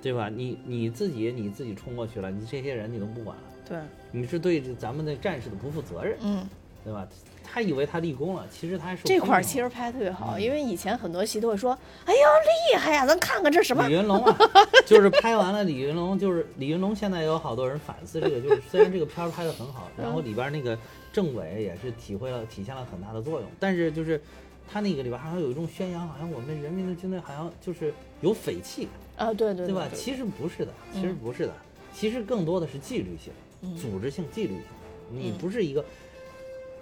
[0.00, 0.28] 对吧？
[0.28, 3.78] 你你自己你自己冲过去了，你这些人你都不管了，对，
[4.12, 6.48] 你是对咱们的战士的不负责任，嗯，
[6.88, 7.06] 对吧？
[7.50, 10.42] 他以为他立功了，其实他还受这块儿其实拍的特别好，嗯。
[10.42, 11.76] 因为以前很多戏都会说，
[12.06, 14.38] 哎呦厉害呀，咱看看这什么李，云龙啊，
[14.86, 20.78] 就是拍完了李云龙，就是李云龙现在有好多人反思这个，就是虽然这个片儿拍的很好，然后里边那个
[21.12, 24.18] 政委也是体会了体现了很大的作用，但是就是
[24.70, 29.86] 他那个里边好像有一种宣扬，好像我们人民的军队好像就是有匪气，啊，对对对吧？
[29.90, 29.98] 对。
[29.98, 31.52] 其实不是的，其实不是的，
[31.92, 33.32] 其实更多的是纪律性、
[33.62, 33.74] 嗯。
[33.76, 34.62] 组织性、纪律性。
[35.10, 35.38] 你嗯。
[35.38, 35.82] 不是一个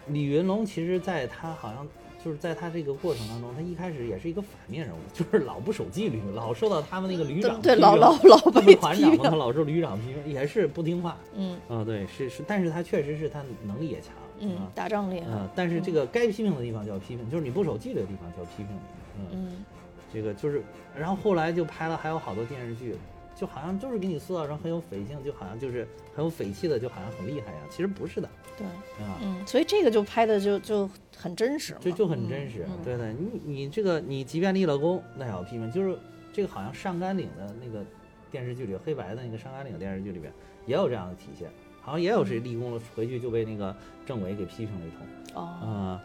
[0.08, 1.86] 李云龙，其实在他好像
[2.24, 11.16] 就是在他这个过程当中，他一开始也是一个反面人物，就是老不守纪律，老受到他们那个旅长对老老老他被们团长他老受旅长批评，也是不听话。
[11.34, 19.64] 嗯啊、对，是是，但是他确实是他能力也强，嗯啊，打仗厉害，嗯，但是这个该批评的地方就要批评，就是你不守纪律的地方就要批评你，嗯，嗯
[20.12, 20.62] 这个就是，
[20.98, 22.96] 然后后来就拍了还有好多电视剧，
[23.38, 28.66] 就好像就是给你塑造成很有匪性，就好像就是很有匪气的，就好像很厉害呀，其实不是的，对，
[29.04, 35.98] 啊，嗯，所以这个就拍的就就很真实嘛，就就很真实，嗯对的，你你这个你即便立了功，那也要批评，就是
[36.32, 37.84] 这个好像上甘岭的那个
[38.30, 40.32] 电视剧里，黑白的那个上甘岭电视剧里边
[40.64, 41.50] 也有这样的体现，
[41.82, 43.76] 好像也有谁立功了回去就被那个
[44.06, 46.02] 政委给批评了一通，哦，啊、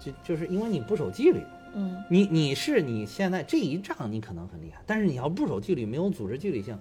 [0.00, 1.40] 就就是因为你不守纪律。
[1.74, 2.02] 嗯。
[2.08, 6.78] 你你是你现在这一仗你可能很厉害，但是你要不守纪律，没有组织纪律性，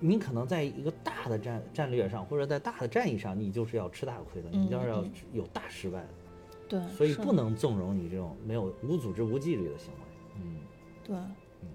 [0.00, 6.08] 你可能在一个大的战战略上或者在大的战役上，你就是要吃大亏的，你就是要有大失败的，
[6.68, 7.32] 对，所以不。
[7.32, 10.00] 能纵容你这种没有无组织无纪律的行为。
[10.36, 10.56] 嗯，
[11.02, 11.16] 对，
[11.62, 11.68] 嗯。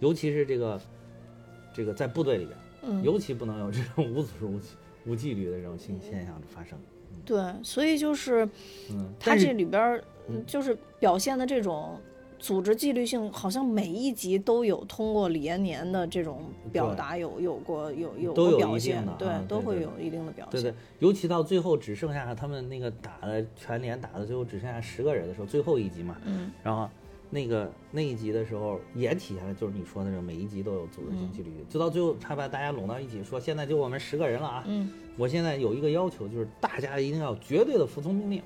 [0.00, 0.80] 尤其是这个
[1.74, 3.02] 这个在部队里边，嗯。
[3.02, 4.68] 尤其不能有这种无组织无纪
[5.04, 6.78] 无纪律的这种现现象发生。
[7.24, 8.48] 对，所以就是
[8.90, 10.02] 嗯，他这里边
[10.46, 11.98] 就是表现的这种
[12.38, 20.62] 组织纪律性，好像每一集都有通过李延年的这种表达有有过有有都有一定过表现的，对啊，都会有一定的表现。
[20.62, 26.50] 对对，尤其到最后只剩下他们那个打的全连打的最后只剩下十个人的时候，最后一集嘛，嗯。
[26.62, 26.88] 然后
[27.30, 34.90] 那个那一集的时候也体现了就是你说的那种每一集都有组织性纪律，就到最后他把大家拢到一起说，现在就我们十个人了啊，嗯。
[35.16, 38.42] 我现在有一个要求，就是大家一定要绝对的服从命令，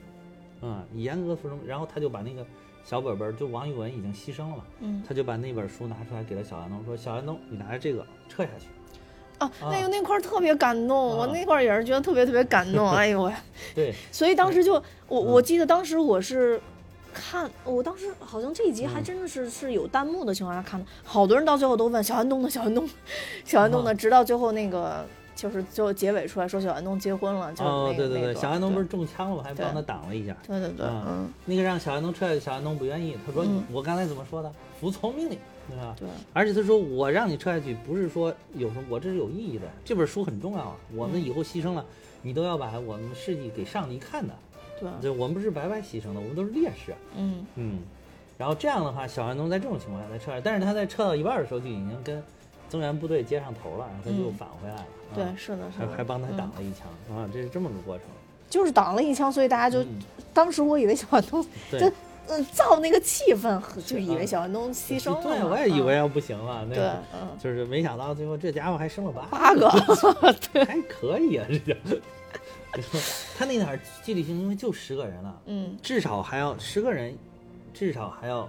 [0.60, 1.58] 啊、严格服从。
[1.66, 2.44] 然后他就把那个
[2.84, 8.66] 小本本儿，就王玉文已经牺牲了嘛，嗯他就把那本书拿出来给了小安东，说小安东，你拿着这个撤下去。
[9.38, 12.88] 啊，那个那块儿特别感动，我啊那块儿也是觉得特别特别感动。
[12.90, 13.32] 哎呦喂！
[13.72, 14.74] 对，所以当时就
[15.06, 16.60] 我我嗯记得当时我是
[17.14, 22.88] 看，我当时好像这一集还嗯真的是是有弹幕的情况下看的，好多人到最后都问小安东呢，小安东，
[23.44, 25.06] 小安东呢，啊直到最后那个
[25.38, 29.42] 就是最后结尾出来说小安东结婚了，就是那哦，对对对，小安东不是中枪了吗？
[29.44, 30.36] 还帮他挡了一下。
[30.44, 34.52] 对对对，啊嗯，那个让小安东撤下去，小安东不愿意，他说：“嗯我刚才怎么说的？
[34.80, 35.94] 服从命令，对吧？
[35.96, 39.66] 对，而且他说我让你撤下去，不是说有什么，我这是有意义的。
[39.84, 41.84] 这本书很重要啊，我们以后牺牲了，
[42.20, 44.34] 你都要把我们事迹给上帝看的。
[44.80, 46.92] 对，对，我们不是白白牺牲的，我们都是烈士。
[47.16, 47.78] 嗯嗯，
[48.36, 52.20] 然后这样的话，小安东在这种情况下才撤下来，但是他在撤到一半的时候就已经跟
[52.68, 54.86] 增援部队接上头了，然后他就嗯返回来了。
[55.14, 58.06] 对，啊是的，是的，还还帮他嗯挡了一枪、啊，这是这么个过程。
[58.50, 59.98] 就是挡了一枪，所以大家就、嗯
[60.34, 61.92] 当时我以为小安东对就
[62.28, 65.22] 嗯造那个气氛，就以为啊小安东牺牲了嘛。
[65.22, 69.68] 对，我也以为嗯要不行了，那个，嗯，就是没想到最后这家伙还生了八八个，
[70.64, 72.00] 还可以啊，这就。
[73.36, 77.16] 他那点儿纪律性，因为就十个人了，嗯至少还要十个人，
[77.74, 78.48] 至少还要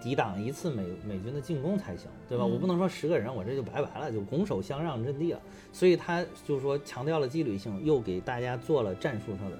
[0.00, 2.44] 抵挡一次美美军的进攻才行，对吧？
[2.44, 5.40] 嗯我不能说十个人我这就拜拜了，就拱手相让阵地了。
[5.72, 9.58] 所以他就说强调了纪律性，又给大家做了战术上的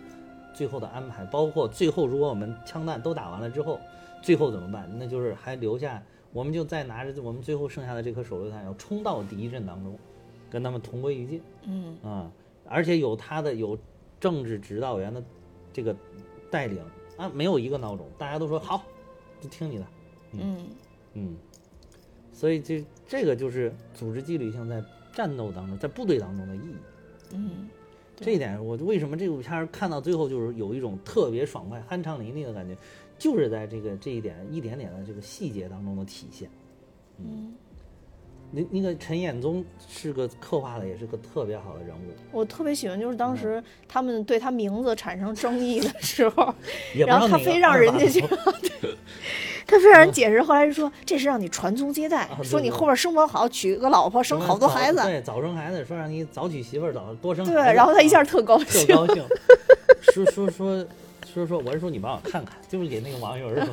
[0.54, 3.78] 最后的安排，包括最后如果我们枪弹都打完了之后，
[4.22, 4.90] 最后怎么办？
[4.98, 6.02] 那就是还留下，
[6.32, 9.98] 我们就再拿着我们最后剩下的这颗手榴弹，要冲到敌一阵当中，
[10.50, 11.42] 跟他们同归于尽。
[11.64, 12.30] 嗯啊，
[12.68, 13.78] 而且有他的有
[14.18, 15.22] 政治指导员的
[15.72, 15.94] 这个
[16.50, 16.82] 带领
[17.16, 18.82] 啊，没有一个孬种，大家都说好，
[19.40, 19.84] 就听你的，
[20.32, 20.66] 嗯
[21.14, 21.36] 嗯，
[22.36, 24.84] 所以这这个就是组织纪律性在
[25.14, 26.76] 战斗当中，在部队当中的意义。
[27.32, 27.68] 嗯
[28.14, 32.76] 这一点，我为什么这部片儿看到最后就是有一种特别爽快、酣畅淋漓的感觉，
[33.18, 36.48] 就是在这个这一点一点点的这个细节当中的体现。
[37.18, 37.54] 嗯，
[38.50, 46.54] 那那个陈彦宗是个刻画的也是个特别好的人物，我特别喜欢，就是当时他们对他名字产生争议的时候，
[47.06, 48.52] 然后他非让人家二去把头，
[49.66, 58.86] 他非让人解释，后来就说这是让你传宗接代啊，对说你后边生活好，娶个老婆，生好多孩子，对，早生孩子，说让你早娶媳妇儿，早多生孩对，然后他一下啊特高兴。
[58.86, 59.24] 特，高兴，
[60.12, 60.86] 说说说
[61.34, 63.64] 说说，我是说你帮我看看，就是给那个网友说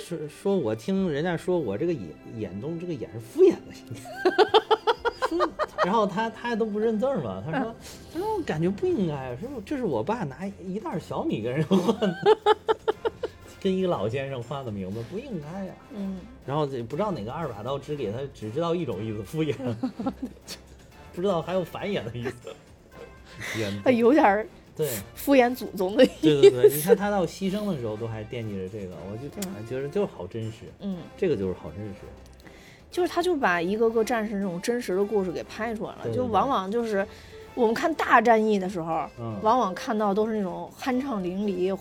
[0.02, 2.02] 说说我听人家说我这个眼
[2.36, 5.48] 眼中这个眼是敷衍的，
[5.84, 7.74] 然后他他都不认字儿嘛，他说
[8.12, 12.16] 他说我感觉不应该，说这是我爸拿一袋小米跟人换的，
[13.60, 19.54] 跟一个老先生换个名字，不应该呀、嗯，然后这不知道哪个二把刀只给他只知道一种意思敷衍，
[21.14, 23.58] 不知道还有繁衍的意思。
[23.58, 24.46] 眼 哎有点儿
[24.76, 24.88] 对。
[25.14, 26.12] 敷衍祖宗的意思。
[26.22, 32.00] 对对对，你看他到牺牲的时候都还惦记着这个，我就哎觉得就是好真实，嗯，这个就是好真实。
[32.90, 37.06] 就是他就把一个个战士那种真实的故事给拍出来了，对对对就往往就是
[37.54, 39.38] 我们看大战役的时候，嗯。
[39.42, 41.74] 往往看到都是那种酣畅淋漓、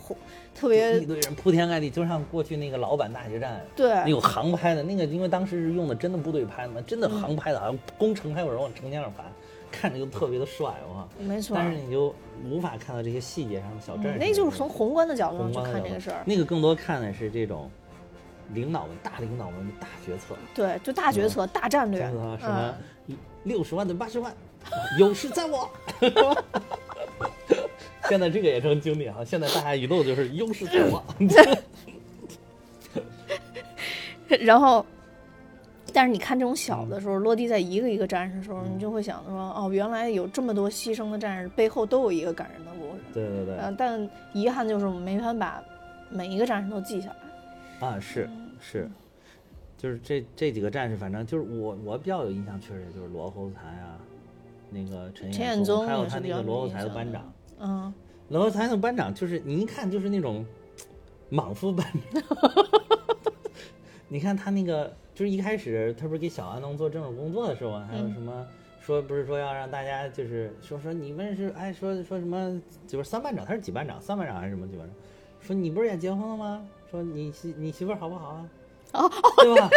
[0.59, 9.23] 轰特一堆人铺天盖地，就像过去那个老版大决战，对那有航拍的那个，因为当时是用的真的部队拍的嘛，真的嗯航拍的，好像工程还有人往城墙上爬，
[9.71, 11.07] 看着就特别的帅哇。
[11.19, 11.55] 没错。
[11.55, 12.13] 但是你就
[12.49, 17.69] 无法看到这些细节上的小战士，嗯那就是从宏观的角度上去宏观的角度看这个事儿，那个更多看的是这种
[18.53, 20.35] 领导们、大领导们的大决策。
[20.53, 22.53] 对，就大决策、大战略，什么什嗯
[23.07, 24.35] 么六十万对八十万，
[24.99, 25.69] 有事在我。
[28.07, 31.03] 现在这个也成经典了，现在大家一路就是优势在我。
[34.41, 34.85] 然后，
[35.91, 43.01] 但是你看这种小的时候，落地在一个一个战士的时候，你就会想说，哦，原来有这么多牺牲的战士背后都有一个感人的故事。
[43.11, 45.63] 对对对，呃，但遗憾就是我们没法把
[46.09, 47.87] 每一个战士都记下来。
[47.87, 48.29] 啊是
[48.61, 48.87] 是，
[49.77, 53.97] 就是这这几个战士，反正就是我我比较有印象，确实就是罗侯才啊，
[54.69, 57.93] 那个陈陈宗也还有他那个罗侯才的班长，嗯，
[58.29, 60.45] 罗侯才的班长就是你一看就是那种
[61.29, 62.23] 莽夫班长。
[64.07, 68.47] 你看他那个，就是一开始他不是给小安东做政治工作的时候啊，还有嗯什么
[68.79, 74.01] 说不是说要让大家就是说说你们是哎说说什么就是三班长，他是几班长？
[74.01, 74.95] 三班长还是什么几班长？
[75.41, 76.65] 说你不是也结婚了吗？
[76.89, 78.49] 说你媳你媳妇儿好不好啊？
[78.93, 79.69] 哦，对吧？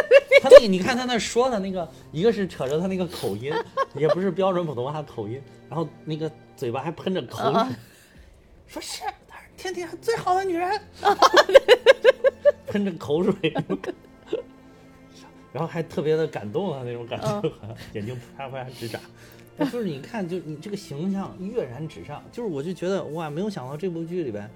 [0.43, 3.53] 他那个你看他那说的那个，一个是扯着他那个口音，
[3.95, 7.71] 也不是标准普通话的口音，然后那个嘴巴还喷着口水，啊
[8.67, 10.81] 说是她是天底下最好的女人，
[12.67, 13.55] 喷着口水，
[15.53, 17.53] 然后还特别的感动啊那种感觉，
[17.93, 18.99] 眼睛啪啪直眨。
[19.59, 24.51] 就是你看，就你这个形象跃然纸上，就是我就觉得哇，没有想到这部剧里边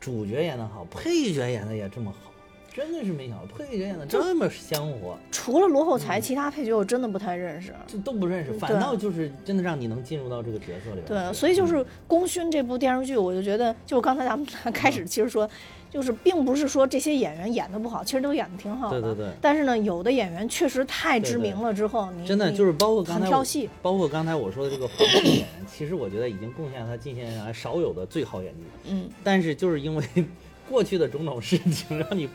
[0.00, 2.31] 主角演的好，配角演的也这么好，
[2.74, 7.74] 真的是没想到配角演的这么香活，除了罗厚才，嗯其他配角我真的不太认识。
[7.86, 11.06] 这都不认识，反倒就是真的让你能进入到这个角色里边。
[11.06, 15.48] 对，所以就是《功勋》这部电视剧，我就觉得，就是刚才咱们开嗯始其实说，
[15.90, 19.00] 就是并不是说这些演员演的不好，其实都演的挺好的。
[19.00, 23.28] 对对对但是呢，有的演员确实太知名了之后，真的就是包括刚才。
[23.82, 28.60] 包括刚才我说的这个黄渤演员，其实我觉得已经贡献了他近些年来少有的最好演技。
[28.90, 30.04] 嗯，但是就是因为
[30.70, 32.28] 过去的种种事情，让你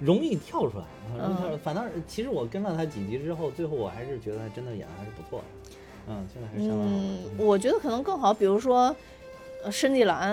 [0.00, 0.84] 容易跳出来，
[1.18, 1.56] 容易跳出来。
[1.58, 5.44] 反倒是其实我跟了他几集之后，最后我还是觉得他真的演的还是不错的。
[6.08, 6.94] 嗯，现在还是相当好。
[6.94, 8.94] 嗯，我觉得可能更好，比如说，
[9.62, 10.32] 呃，申纪兰。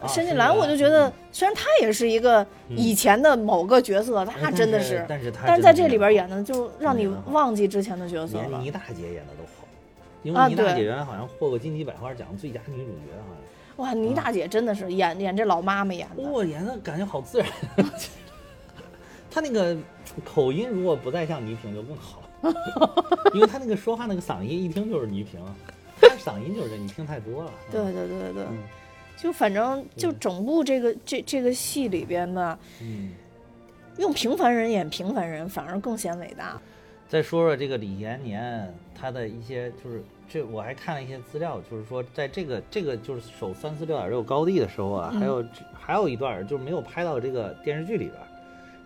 [0.00, 8.70] 啊申纪兰兰我就觉得嗯，虽然他也是一个以前的某个角色，他真的是但是他在这里边演的就让你忘记之前的角色了连倪。
[8.70, 9.66] 大姐演的都好，
[10.22, 13.86] 因为倪大姐原来好像获过金鸡百花奖最佳女主角，好像。
[13.86, 17.48] 哇，倪大姐真的是演演这老妈妈演的，我演的感觉好自然。
[19.30, 19.76] 他那个
[20.24, 22.22] 口音如果不再像倪萍就更好。
[22.42, 22.54] 了，
[23.34, 25.40] 因为他那个说话那个嗓音一听就是倪萍，
[26.00, 27.50] 他嗓音就是这，你听太多了。
[27.70, 28.58] 对对对对，嗯。
[29.16, 33.10] 就反正就整部这个这这个戏里边吧，嗯，
[33.96, 36.56] 用平凡人演平凡人，反而更显伟大。
[37.08, 48.27] 再说说这个李延年，他的一些就是这我还看了一些资料，就是说在这个这个就是守三四六点六高地的时候啊，还有还有一段就是没有拍到这个电视剧里边儿，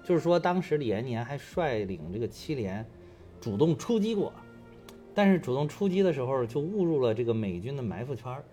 [0.03, 2.85] 就是说当时李延年还率领这个七连
[3.41, 4.33] 主动出击过，
[5.15, 8.45] 但是主动出击的时候就误入了这个美军的埋伏圈儿，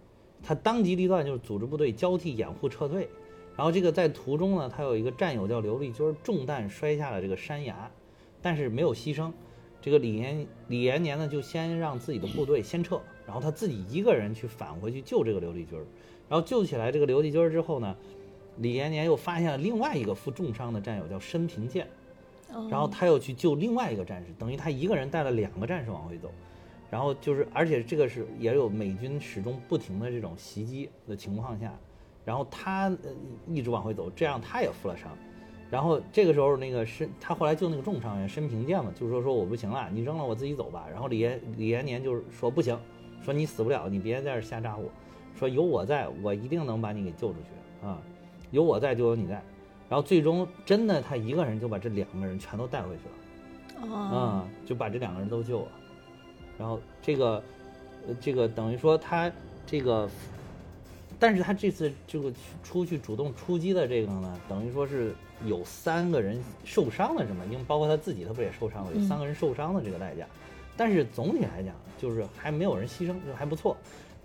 [0.44, 3.10] 他当机立断就是组织部队交替掩护撤退，
[3.56, 7.92] 然后这个在途中呢，他有一个战友叫刘立军，中弹摔下了这个山崖，
[8.42, 9.32] 但是没有牺牲。
[9.82, 15.86] 这个李延李延年呢，就先让自己的部队先撤，然后他自己一个人去返回去救这个刘立军儿，
[16.28, 17.96] 然后救起来这个刘立军儿之后呢，
[18.60, 21.88] 李延年又发现了另外一个负重伤的战友叫申平健，
[22.70, 26.30] 然后他又去救另外一个战士，等于他一个人带了两个战士往回走，
[26.90, 31.74] 然后就是而且这个是也有美军始终不停的这种袭击的情况下，
[32.26, 33.12] 然后他呃
[33.48, 35.10] 一直往回走，这样他也负了伤。
[35.72, 40.88] 然后这个时候，那个申他后来救那个重伤员申平健嘛，就是说说我不行了，你扔了我自己走吧。
[40.92, 42.76] 然后李延李延年就是说不行，
[43.22, 44.90] 说你死不了，你别在这儿瞎咋呼，
[45.36, 48.02] 说有我在，我一定能把你给救出去啊，
[48.52, 49.42] 有我在就有你在。
[49.90, 55.68] 然后最终真的他一个人就把这两个人全都带回去了，啊，嗯，就把这两个人都救了。
[56.58, 57.44] 然后这个
[58.08, 59.32] 呃这个等于说他
[59.66, 60.10] 这个。
[61.22, 62.32] 但是他这次这个
[62.64, 65.14] 出去主动出击的这个呢，等于说是
[65.46, 67.46] 有三个人受伤了，什么？
[67.48, 68.94] 因为包括他自己，他不也受伤了？
[68.94, 70.26] 有三个人受伤的这个代价。
[70.78, 73.76] 但是总体来讲，就是还没有人牺牲，就还不错。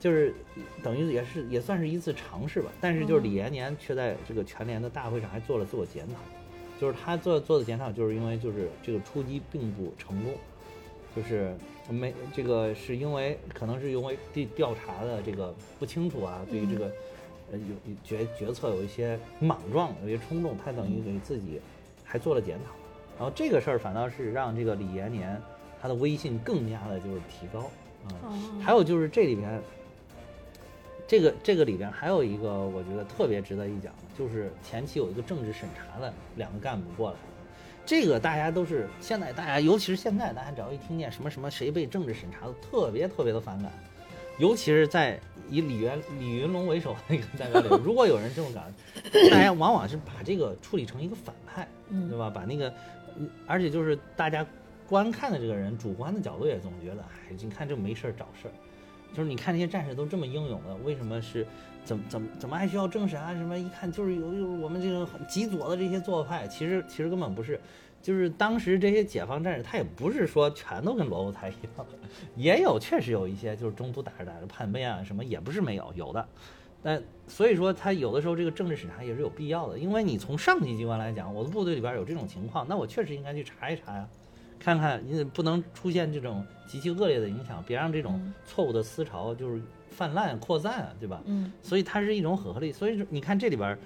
[0.05, 0.35] 就是
[0.83, 2.71] 等于也是也算是一次尝试吧。
[2.79, 6.17] 但是就是李延年却在这个全联的大会上还做了自我检讨，
[6.79, 10.35] 就是他做做的检讨，就是因为就是这个出击并不成功，
[11.17, 11.57] 就是
[11.89, 16.85] 没这个是因为可能是因为对调查的这个不清楚啊，对于这个
[17.51, 21.59] 呃有有决决策有一些莽撞，有一些冲动，他等于给自己
[22.05, 22.75] 还做了检讨。
[23.17, 25.41] 然后这个事儿反倒是让这个李延年
[25.81, 27.61] 他的威信更加的就是提高
[28.05, 28.13] 啊。
[28.25, 29.63] 哦还有就是这里边，
[31.07, 37.17] 这个这个里边还有一个我觉得特别值得一讲的，就是前期有一个政治审查的两个干部过来，
[37.85, 43.71] 这个大家都是现在大家尤其是现在大家只要一听见什么什么谁被政治审查的，特别特别的反感，
[44.39, 48.73] 尤其是在以李元李云龙为首的那个代表里，如果有人这么干，
[49.31, 52.31] 大家往往是把这个处理成一个反派，嗯对吧？
[52.31, 52.73] 把那个，
[53.19, 54.45] 嗯而且就是大家
[54.89, 58.53] 观看的这个人主观的角度也总觉得，哎，你看这没事儿找事儿，
[59.15, 61.47] 就是你看那些战士都这么英勇的，为什么是
[61.85, 63.33] 怎么怎么怎么还需要政审啊？
[63.35, 67.59] 什么一看就是有有我们这个很极左的这些做派，其实其实根本不是。
[68.03, 71.87] 就是当时这些解放战士，他也不是说全都跟罗福才一样，
[72.37, 76.29] 也有确实有一些就是中途打着打着叛变啊什么，也不是没有，有的。
[76.83, 84.07] 但所以说，他有的时候这个政治审查也是有必要的，因为你从上级机关来讲，我的部队里边有这种情况，那我确实应该去查一查呀，
[84.65, 89.61] 看看你不能出现这种极其恶劣的影响，别让这种嗯错误的思潮就是
[89.91, 91.21] 泛滥扩散啊，对吧？
[91.27, 92.73] 嗯所以它是一种很合理。
[92.73, 93.79] 所以说，你看这里边儿，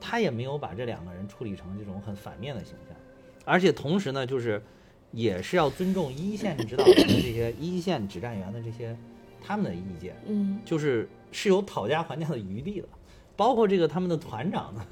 [0.00, 2.96] 他也没有把这两个人处理成这种很反面的形象，
[3.44, 4.62] 而且同时呢，就是
[5.10, 8.96] 也是要尊重一线指导员的这些一线指战员的这些
[9.44, 12.88] 他们的意见，嗯就是是有讨价还价的余地的。
[13.36, 14.86] 包括这个他们的团长呢，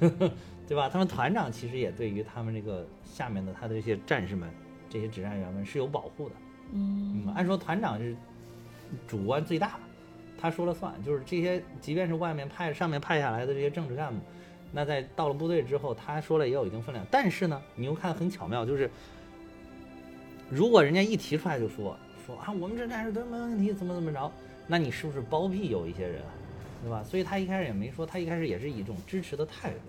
[0.67, 0.89] 对吧？
[0.89, 4.49] 他们团长其实也对于他们这个下面的他的这些战士们、
[4.89, 6.35] 这些指战员们是有保护的。
[6.71, 8.15] 嗯嗯，按说团长是
[9.07, 9.79] 主观最大，
[10.39, 10.93] 他说了算。
[11.03, 14.19] 就是这些，即便是外面派、上面派下来的这些政治干部，
[14.71, 17.05] 那在到了部队之后，他说了也有一定分量。
[17.09, 18.89] 但是呢，你又看很巧妙，就是
[20.49, 24.31] 如果人家一提出来就说说啊，我们这战士都没问题，怎么怎么着，
[24.67, 26.29] 那你是不是包庇有一些人啊，
[26.83, 27.03] 对吧？
[27.03, 29.79] 所以他一开始也没说，他一开始也是以一种支持的态度，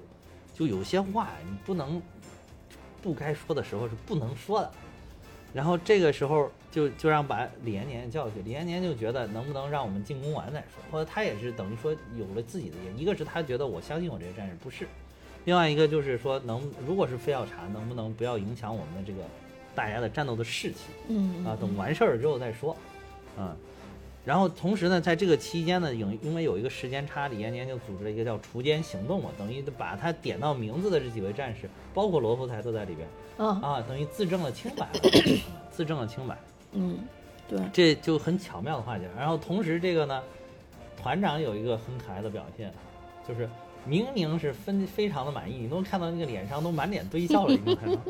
[0.54, 2.00] 就有些话你不能
[3.02, 4.72] 不该说的时候是不能说的。
[5.52, 10.82] 然后这个时候就就让把李延年叫去，李延年就觉得能不能让我们进攻完再说。
[10.90, 14.86] 或者他也是等于说有了自己的一个是他觉得我相信我这些战士不是，
[15.44, 19.22] 另外一个就是说能如果是非要查，能不能不要影响我们的这个
[19.74, 20.78] 大家的战斗的士气
[21.08, 21.56] 嗯啊？
[21.60, 22.76] 等完事儿之后再说，
[23.38, 23.56] 嗯。
[24.30, 33.08] 然后同时呢，在这个期间呢，因因为有一个时间差，李延年就组织了一个叫锄奸行动嘛，等于把他点到名字的这几位战士，包括罗福才都在里边。
[33.38, 35.00] 啊啊，等于自证了清白 了，
[35.72, 36.38] 自证了清白，
[36.74, 37.00] 嗯
[37.48, 39.08] 对这就很巧妙的化解。
[39.18, 40.22] 然后同时这个呢，
[40.96, 42.72] 团长有一个很可爱的表现，
[43.28, 43.50] 就是
[43.84, 48.00] 明明是分非常的满意，你都看到那个脸上都满脸堆笑了，你能 看到，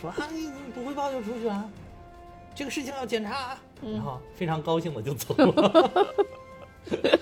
[0.00, 1.68] 说啊你你不汇报就出去啊，
[2.54, 3.62] 这个事情要检查啊，
[3.92, 5.90] 然后非常高兴的就走了。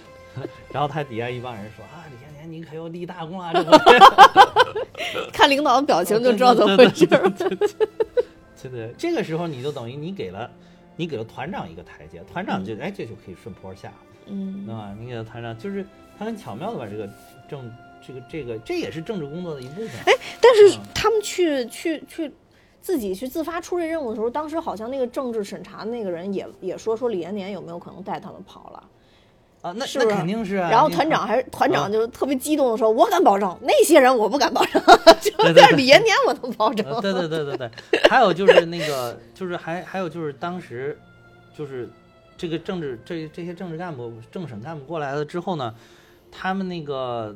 [0.73, 3.79] 然后他底下一帮人说啊，李延年你可又立大功啊，这个
[5.33, 7.29] 看领导的表情就知道怎么回事儿。
[7.31, 10.51] 对 对，这个时候你就等于你给了
[10.97, 13.93] 你给了团长一个台阶，团长就、哎这就可以顺坡下，
[14.27, 14.95] 嗯对吧？
[14.99, 15.85] 你给了团长，就是
[16.19, 17.07] 他很巧妙的把这个
[17.49, 17.71] 政
[18.07, 19.91] 这个这个这也是政治工作的一部分。
[20.07, 22.33] 哎，但是嗯他们去去去
[22.83, 28.83] 自己去自发出这任务的时候，当时好像那个政治审查的那个人也也说说李延年有没有可能带他们跑了。
[29.63, 30.69] 啊，那那是不是肯定是啊。
[30.69, 34.83] 然后团长还是团长嗯就特别激动的说：“我敢保证，那些人我不敢保证，
[35.23, 35.31] 就
[35.63, 36.85] 是李延年我能保证。
[36.85, 37.71] 呃对对对对对，
[38.11, 40.99] 还有就是那个， 就是还还有就是当时，
[41.57, 41.89] 就是
[42.37, 45.73] 这个政治这这些政治干部、政审干部过来了之后呢，
[46.33, 47.33] 他们那个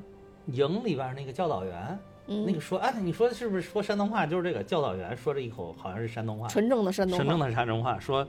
[0.46, 4.26] 营里边那个教导员，那个说，哎，你说的是不是说山东话？
[4.26, 8.26] 就是这个教导员说这一口好像是山东话，纯正的山东话，纯正的山东话，说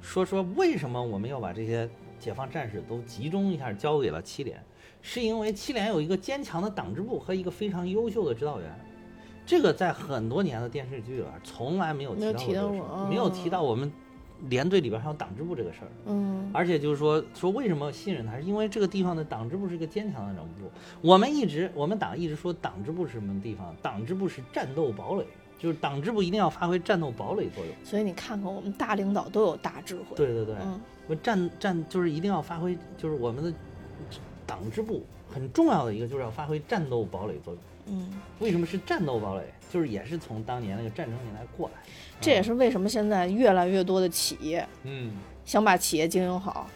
[0.00, 1.88] 说说为什么我们要把这些
[2.18, 4.62] 解放战士都集中一下交给了七连？
[5.00, 8.70] 是因为七连有一个坚强的党支部和一个非常优秀的指导员。
[9.44, 13.92] 这个在很多年的电视剧里边从来没有提到过没有提到我们
[14.48, 15.88] 连队里边还有党支部这个事儿。
[16.06, 20.70] 嗯，而且就是说说为什么信任他，是因为这个地方的党支部是一个坚强的党支部。
[21.00, 23.74] 我们一直我们党一直说党支部是什么地方？
[23.80, 25.24] 党支部是战斗堡垒，
[25.58, 27.74] 就是党支部一定要发挥战斗堡垒作用。
[27.84, 30.16] 所以你看看我们大领导都有大智慧。
[30.16, 33.52] 对对对，嗯，我战战就是一定要发挥，就是我们的
[34.46, 37.62] 党支部很重要的一个就是要发挥战斗堡垒作用。
[37.86, 39.44] 嗯，为什么是战斗堡垒？
[39.70, 41.74] 就是也是从当年那个战争年代过来。
[42.22, 45.10] 这也是为什么现在越来越多的企业，嗯，
[45.44, 46.66] 想把企业经营好，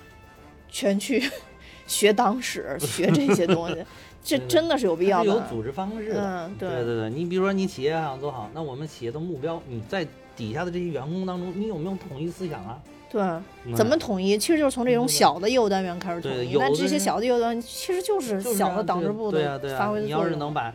[0.68, 1.22] 全去
[1.86, 3.84] 学党史，学这些东西，
[4.22, 5.26] 这真的是有必要的。
[5.26, 6.20] 有组织方式的。
[6.20, 7.10] 嗯，对对对。
[7.10, 12.78] 你比如说，你企业想做好，那我们企业的目标，你在底下的这些员工当中，你有没有统一思想啊？
[13.08, 13.22] 对，
[13.76, 14.36] 怎么统一？
[14.36, 16.56] 其实就是从这种小的业务单元开始统一。
[16.58, 20.08] 那这些小的业务单元其实就是小的党支部的发挥的作用。
[20.08, 20.74] 你要是能把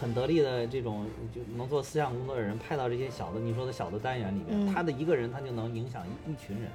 [0.00, 6.70] 很得力的这种就能做思想工作的人派到这些小的你说的小的单元里面，他的一个人他就能影响一一群人，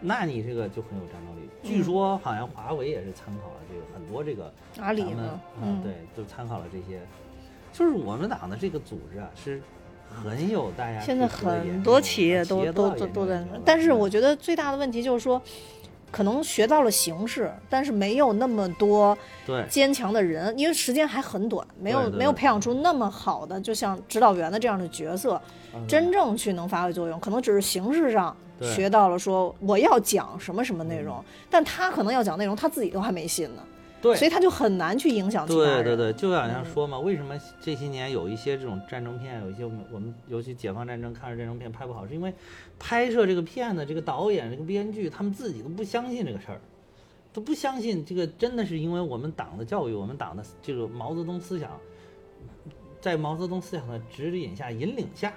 [0.00, 1.48] 那你这个就很有战斗力。
[1.62, 7.00] 据说好像华为也是参考了这个很多这个阿里嘛，嗯，对，就参考了这些。
[7.72, 9.60] 就是我们党的这个组织啊，是
[10.08, 15.40] 很有大家现在很多企业都都都都在，但是我觉得最大的问题就是说。
[16.10, 19.16] 可能学到了形式，但是没有那么多
[19.68, 25.40] 坚强的人，因为时间还很短，没有没有培养出那么好的，就像指导员的这样的角色，
[25.86, 27.18] 真正去能发挥作用。
[27.20, 33.62] 可能只是形式上学到了，说我要讲什么什么内容，但他可能要讲内容，他自己都还没信呢。
[34.00, 35.84] 对，所以他就很难去影响其他人。
[35.84, 42.32] 对对对，就好像说嘛，为什么这些年有一些这种战争片，有一些我们我们尤其解放战争抗日战争片拍不好，是因为
[42.78, 46.60] 拍摄这个片子这个导演、这个编剧，他们自己都不相信这个事儿，
[47.32, 51.70] 都不相信这个真的是因为我们党的教育，我们党的这个毛泽东思想，
[53.00, 55.32] 在毛泽东思想的指引下、引领下，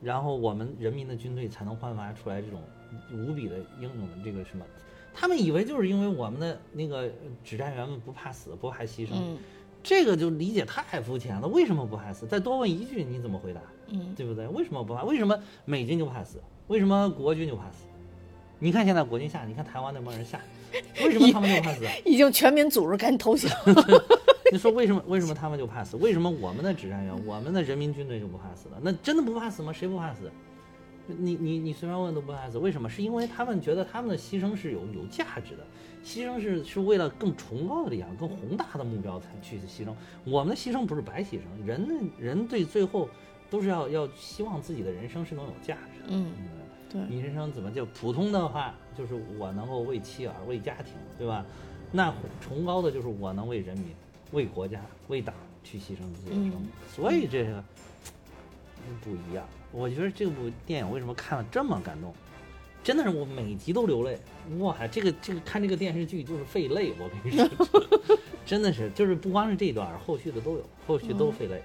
[0.00, 2.62] 然后我们人民的军队才能焕发出来这种
[3.12, 4.64] 无比的英勇的这个什么。
[5.14, 7.10] 他们以为就是因为我们的那个
[7.44, 9.12] 指战员们不怕死，不怕牺牲，
[9.82, 11.48] 这个就理解太肤浅了。
[11.48, 12.26] 为什么不怕死？
[12.26, 13.60] 再多问一句，你怎么回答？
[13.88, 14.46] 嗯，对不对？
[14.48, 15.04] 为什么不怕？
[15.04, 16.40] 为什么美军就怕死？
[16.68, 17.84] 为什么国军就怕死？
[18.58, 20.40] 你看现在国军下，你看台湾那帮人下，
[21.02, 21.84] 为什么他们就怕死？
[22.04, 23.50] 已经全民组织赶紧投降。
[24.52, 25.02] 你说为什么？
[25.06, 25.96] 为什么他们就怕死？
[25.96, 28.78] 为什么我们的指战员，我们的人民军队就不怕死了？
[28.82, 29.72] 那真的不怕死吗？
[29.72, 30.30] 谁不怕死？
[31.18, 32.88] 你你你随便问都不怕死，为什么？
[32.88, 35.64] 是因为他们觉得他们的牺牲是有有价值的，
[36.04, 39.92] 牺牲是是为了更崇高的理想、更宏大的目标才去牺牲。
[40.24, 43.08] 我们的牺牲不是白牺牲，人人对最后
[43.48, 46.06] 都是要要希望自己的人生是能有价值的。
[46.08, 46.32] 嗯，
[46.90, 51.44] 对，你人生怎么就普通的话，就是我能够为妻儿、为家庭，对吧？
[51.92, 53.88] 那崇高的就是我能为人民、
[54.32, 55.34] 为国家、为党
[55.64, 56.68] 去牺牲自己的生命。
[56.94, 57.62] 所以这个
[59.02, 59.44] 不一样。
[59.72, 62.12] 我觉得这部电影为什么看了这么感动？
[62.82, 64.18] 真的是我每集都流泪。
[64.58, 71.62] 哇，这个这个看这个电视剧就是费泪，我跟你说， 真的是就是不光是这一段，后续的都有，后续都费泪。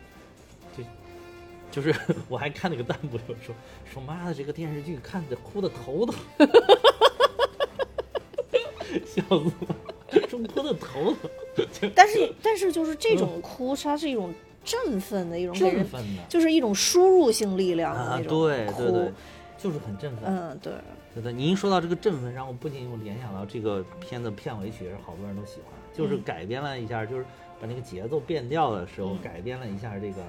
[0.77, 0.83] 就
[1.71, 1.97] 就是
[2.27, 3.55] 我还看那个弹幕说
[3.91, 6.13] 说妈的这个电视剧看的哭的头疼，
[9.05, 9.51] 笑死
[10.11, 11.15] 我，说哭的头
[11.55, 11.91] 疼。
[11.95, 14.33] 但是但是就是这种哭，它是一种。
[14.65, 19.11] 振奋的一种振奋的，就是一种输入性力量的那种对对对，
[19.57, 20.23] 就是很振奋。
[20.25, 20.73] 嗯，对。
[21.13, 27.23] 对对，您一说到这个振奋，让我不仅又联想到这个片子片尾曲，也是好多人都喜欢，就是改编了一下，就是
[27.61, 30.21] 把那个节奏变调的时候，改编了一下这个，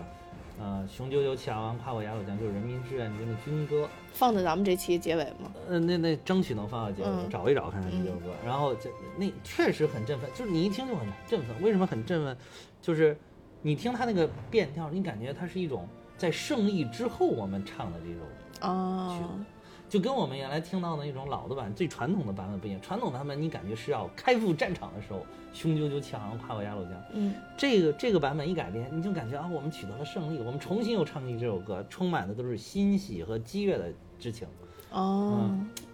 [0.60, 5.50] 呃，雄赳赳气昂昂，跨过鸭绿江，就是人民志愿军的军歌，放在咱们这期结尾吗？
[5.68, 8.32] 呃，那那争取能放到结尾，找一找看看这首歌。
[8.44, 11.60] 然后这那确实很振奋，就是你一听就很振奋。
[11.60, 12.36] 为什么很振奋？
[12.80, 13.18] 就是。
[13.62, 19.44] 你听他那个变调，你感觉它是一种在胜利之后我们唱的这种曲子，
[19.88, 22.80] 就跟我们原来听到的那种老的版、最传统的版本不一样。
[22.80, 26.92] 传统版本你感觉是要开赴战场的时候，雄赳赳气昂昂，跨过鸭绿江。
[27.12, 34.46] 嗯，这个这个版本一改编，你就感觉啊，我们取得了胜利，我们重新又唱起这首歌，充满的都是欣喜和激越的之情。
[34.90, 35.50] 哦，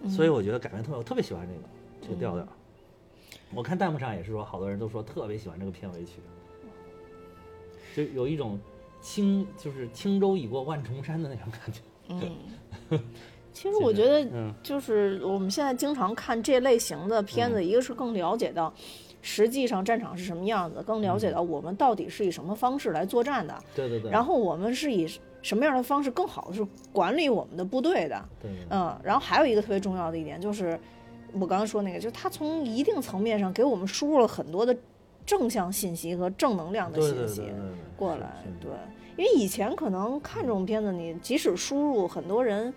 [0.07, 1.69] 所以我觉得改编特别，我特别喜欢这个
[2.01, 2.47] 这个调调。
[3.53, 6.13] 我看弹幕上也是说，好多人都说特别喜欢这个片尾曲。
[7.95, 8.59] 就有一种
[9.01, 11.81] 轻，就是轻舟已过万重山的那种感觉。
[12.09, 12.99] 嗯，
[13.53, 18.73] 其实我觉得嗯，就是我们现在经常看这类型的片子，一个是更了解到
[19.21, 25.07] 实际上战场是什么样子，更了解到我们到底是以什么方式来作战的，对对对，然后我们是以
[25.41, 28.25] 什么样的方式更好的是管理我们的部队的。
[28.41, 30.79] 对对对嗯，然后还有一个特别重要的一点就是，
[31.33, 34.75] 我刚刚说那个，就是他从一定层面上给我们输入了很多的
[35.25, 37.43] 正向信息和正能量的信息
[37.95, 38.43] 过来。
[38.59, 38.71] 对，
[39.17, 42.73] 因为以前可能看这种片子，你即使输入，很多人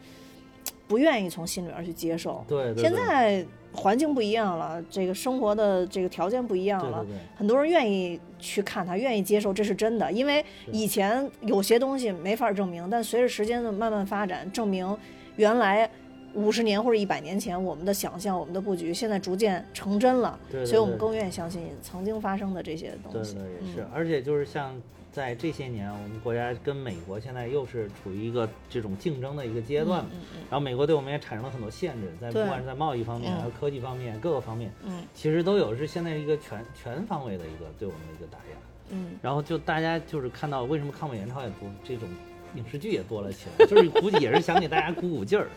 [0.86, 2.44] 不愿意从心里边去接受。
[2.48, 7.04] 现对对对在环境不一样了，这个生活的这个条件不一样了，
[7.36, 10.10] 很多人愿意去看它，愿意接受，这是真的。
[10.10, 14.96] 因为以前有些东西没法证明，但随着时间的慢慢发展，证明
[15.36, 15.90] 原来
[16.36, 23.34] 五十年或者一百年前我们的想象、我们的布局，现在逐渐成真了，对对对所以我们更愿意相信曾经发生的这些东西。
[23.34, 24.74] 对对也是嗯，而且就是像
[25.10, 30.40] 在这些年，我们国家跟美国现在又是处于一个这种竞争的一个阶段嘛，嗯嗯。
[30.50, 33.36] 然后美国对我们也产生了很多限制，在不管是在贸易方面，嗯。
[33.38, 35.02] 还有科技方面，各个方面，嗯。
[35.14, 38.56] 其实都有是现在一个全全方位的一个对我们的一个打压。
[38.90, 39.12] 嗯。
[39.22, 42.06] 然后就大家就是看到为什么抗美援朝也多，这种
[42.54, 45.48] 影视剧也多了起来，就是估计也是想给大家鼓鼓劲儿，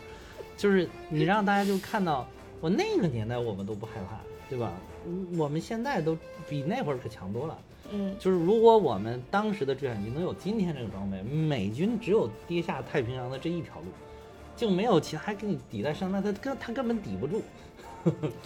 [0.60, 2.28] 就是你让大家就看到
[2.60, 4.20] 我那个年代我们都不害怕，
[4.50, 4.70] 对吧？
[5.06, 6.14] 嗯我们现在都
[6.50, 7.58] 比那会儿可强多了。
[7.90, 13.86] 嗯就是如果我们当时的制战机能有今天这个装备，美军只有跌下太平洋的这一条路，
[14.54, 17.40] 就没有其他给你抵在上面，他根他根本抵不住。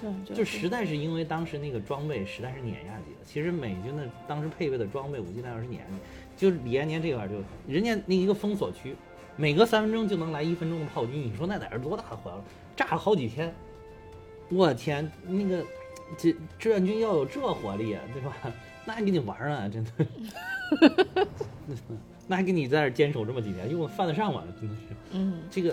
[0.01, 3.25] 对， 就实在是因为当时那个装备实在是碾压级的。
[3.25, 5.97] 其实美军的当时配备的装备武器弹药是碾压级，
[6.37, 7.35] 就是李延年这块儿就
[7.67, 8.95] 人家那一个封锁区，
[9.37, 12.45] 每隔三分钟就能来一分钟的炮击，你说那得是多大的火药？
[12.77, 13.55] 炸了好几天，
[14.49, 15.65] 我天，那个
[16.17, 18.37] 这志愿军要有这火力，对吧？
[18.85, 19.91] 那还跟你玩儿呢，真的。
[22.27, 24.43] 那还跟你在这儿坚守这么几年，用犯得上吗？
[24.61, 24.83] 真的是。
[25.13, 25.71] 嗯，这个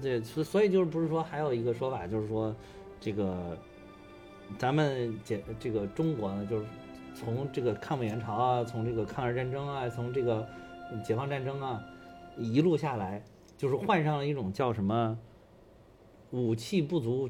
[0.00, 2.54] 对对，所所以就是不是说还有一个说法，就是说
[3.00, 3.56] 这个
[4.58, 6.64] 咱们解这个中国呢，就是
[7.14, 10.46] 从这个抗美援朝啊，从这个抗日战争啊，从这个
[11.04, 11.82] 解放战争啊，
[12.38, 13.24] 一路下来，
[13.56, 15.18] 就是患上了一种叫什么
[16.30, 17.28] 武器不足，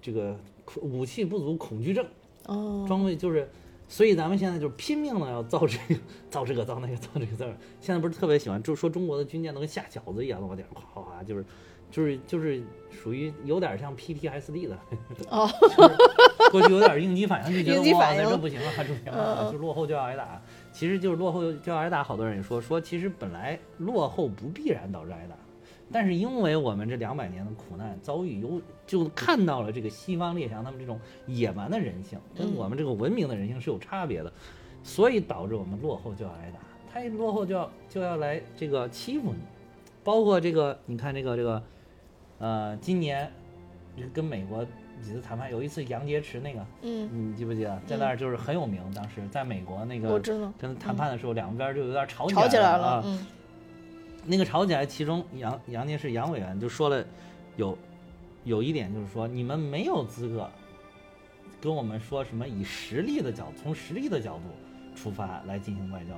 [0.00, 0.38] 这个
[0.82, 2.06] 武器不足恐惧症，
[2.46, 3.48] 哦，装备就是。
[3.90, 5.98] 所以咱们现在就是拼命的要造这个
[6.28, 7.56] 造这个造那个造这个字儿。
[7.80, 11.42] 现在不是特别喜欢，就说中国的军舰都跟下饺子一样的往点上夸夸，就是
[11.90, 14.78] 就是就是属于有点像 PTSD 的，
[15.30, 15.48] 哦，
[16.50, 20.40] 过去有点应激反应，就觉得哇，反应这不行啊，这不行啊，嗯就落后就要挨打。
[20.72, 25.34] 其实就是落后就要挨打，好多人也说说，其实本来落后不必然导致挨打，
[25.90, 34.32] 但是因为我们这两百年的苦难遭遇，有就看到了这个西方列强他们这种野蛮的人性，跟嗯我们这个文明的人性是有差别的，
[34.82, 36.58] 所以导致我们落后就要挨打，
[36.92, 39.40] 他一落后就要就要来这个欺负你，
[40.04, 41.62] 包括这个你看这个这个，
[42.38, 43.30] 呃，今年
[44.12, 44.64] 跟美国
[45.02, 53.02] 几次谈判，有一次杨洁篪那个，嗯，你记不记得，在那儿就是很有名，当时在美国那个我知道，跟谈判的时候，两边就有点吵吵起来了来啊，。
[53.04, 53.26] 嗯
[54.30, 57.02] 那个吵起来，其中杨杨洁篪杨委员就说了
[57.56, 57.78] 有
[58.44, 60.46] 有一点就是说，你们没有资格
[61.62, 64.42] 跟我们说什么以实力的角从实力的角度
[64.94, 66.12] 出发来进行外交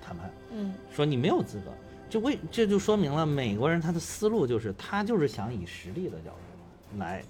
[0.00, 1.72] 谈判，嗯说你没有资格。
[2.10, 7.22] 这为这就说明了美国人他的思路就是他就是想以实力的角度来，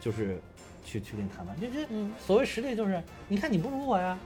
[0.00, 0.40] 就是
[0.84, 1.56] 去去跟你谈判。
[1.60, 4.18] 这这嗯所谓实力就是，你看你不如我呀，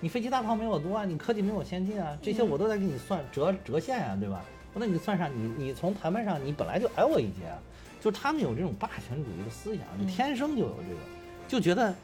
[0.00, 4.44] 你飞机大炮没我多啊，你科技没我先进啊，这些我都在给你算折折现呀、对吧？
[4.74, 7.58] 那你算上你你从谈判上你本来就矮我一截啊，
[8.00, 11.00] 就是他们有这种霸权主义的思想，就嗯天生就有这个，
[11.48, 11.94] 就觉得。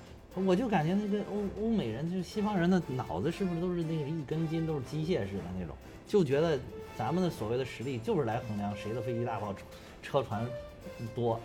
[0.44, 5.74] 我就感觉那个欧欧美人，就是西方人的脑子是不是都是那个一根筋，都是机械式的那种，
[6.06, 6.58] 就觉得
[6.96, 9.60] 咱们的所谓的实力就是来衡量谁的飞机大炮、车
[10.02, 10.46] 车船
[11.14, 11.38] 多。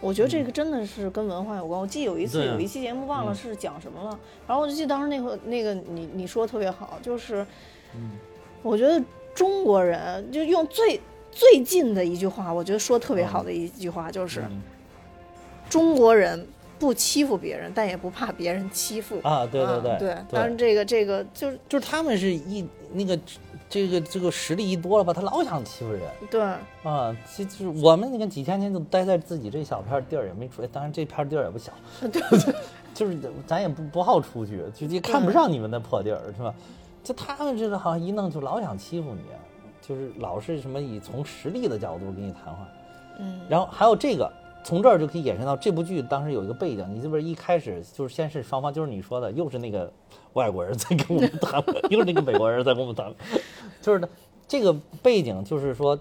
[0.00, 1.80] 我觉得这个真的是跟文化有关。
[1.80, 7.46] 我记得有一次有一期节目忘了嗯是讲什么了，然后我就记得当时那个那个你你说的特别好，就是
[7.94, 8.10] 嗯
[8.62, 9.02] 我觉得
[9.34, 11.00] 中国人就用最
[11.30, 14.60] 最近的一句话，我觉得说特别好的一句话就是嗯
[15.70, 16.46] 中国人
[16.78, 19.20] 不欺负别人，但也不怕别人欺负。
[19.22, 23.18] 啊，对对对嗯对，当然这个这个就是就是他们是一那个
[23.70, 26.42] 这个这个实力一多了吧，他老想欺负人对，
[26.82, 27.16] 啊。
[27.24, 32.20] 其实我们那个几千年就待在自己这小片地儿也没出来，当然这片地儿也不小，对
[32.92, 33.16] 就是
[33.46, 36.52] 咱也不不好出去，就也看不上你们那破地儿，是吧？
[37.04, 39.22] 就他们这个好像一弄就老想欺负你，
[39.80, 42.66] 就是老是什么以从实力的角度跟你谈话。
[43.20, 44.30] 嗯然后还有这个，
[44.64, 49.92] 从这儿就可以衍生到这部剧当时有一个背景，你这不是一开始就是先是双方就是你说的，又是那个
[50.34, 53.12] 外国人在跟我们谈，又是那个美国人在跟我们谈，
[53.82, 54.08] 就是
[54.46, 55.98] 这个背景就是说，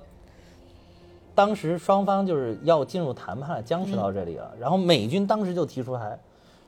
[1.33, 4.51] 当时双方就是要进入谈判，僵持到这里了。
[4.59, 6.19] 然后美军当时就提出来，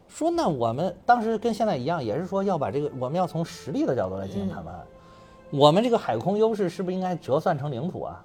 [0.08, 4.74] 说那我们当时跟现在一样，也是说要把这个我们要从实力的角度来进行谈判。
[5.50, 8.24] 我们这个海空优势是不是应该折算成领土啊？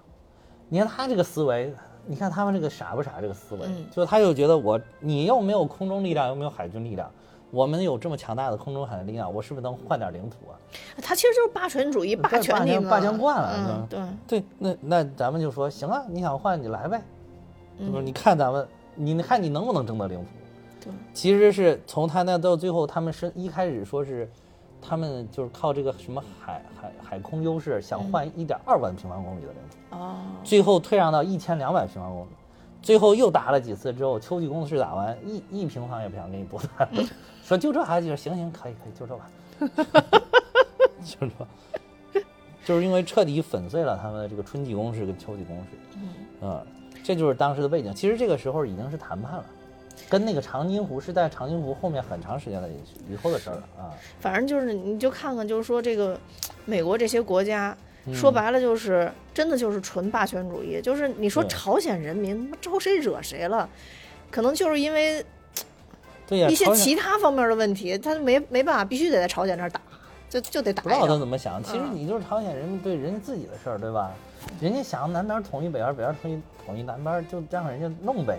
[0.69, 1.75] 你看他这个思维，
[2.07, 3.21] 你看他们这个傻不傻？
[3.21, 7.11] 这个思维，就他就觉得我你又没有空中力量，又没有海军力量。
[7.57, 10.53] 我们有这么强大的空中海力量，我是不是能换点领土啊？
[11.03, 14.45] 他其实就是霸权主义，霸权你霸权惯了，对对。
[14.59, 17.01] 那那咱们就说行啊，你想换你来呗，
[17.79, 18.03] 不是？
[18.03, 20.27] 你看咱们，你看你能不能争得领土？
[20.83, 20.93] 对。
[21.15, 24.31] 其实是从他那到最后，他们是一开始说是，
[24.83, 29.97] 他们就是靠这个什么海海海空优势，想换一点二万平方公里的领土。
[29.97, 30.17] 哦。
[30.45, 32.29] 最后退让到一千两百平方公里，
[32.83, 36.87] 最后又打了几次之后，秋季攻势打完，一一平方也不想给你拨断。
[37.47, 39.31] 说就这还就行行可以可以就这吧，
[41.05, 42.21] 就这，
[42.65, 45.79] 就是因为彻底粉碎了他们的这个春季攻势跟秋季攻势，
[46.41, 46.67] 嗯，
[47.05, 47.95] 这就是当时的背景。
[47.95, 49.45] 其实这个时候已经是谈判了，
[50.09, 52.69] 跟那个长津湖是在长津湖后面很长时间的
[53.09, 53.95] 以后的事儿了啊。
[54.19, 56.19] 反正就是你就看看，就是说这个
[56.65, 57.77] 美国这些国家，
[58.13, 60.81] 说白了就是真的就是纯霸权主义。
[60.83, 63.71] 就是你说朝鲜人民招谁惹谁了，
[64.33, 65.25] 可能就是因为。
[66.27, 69.81] 对呀，一些其他方面的问题，他没没办法，必须得在朝鲜那儿打，
[70.29, 70.83] 就就得打。
[70.83, 74.11] 不知道他怎么想，其实你就是朝鲜人民对人家自己的事儿，对吧？
[74.61, 78.39] 人家想南边统一北边，北边统一统一南边，就让人家弄呗。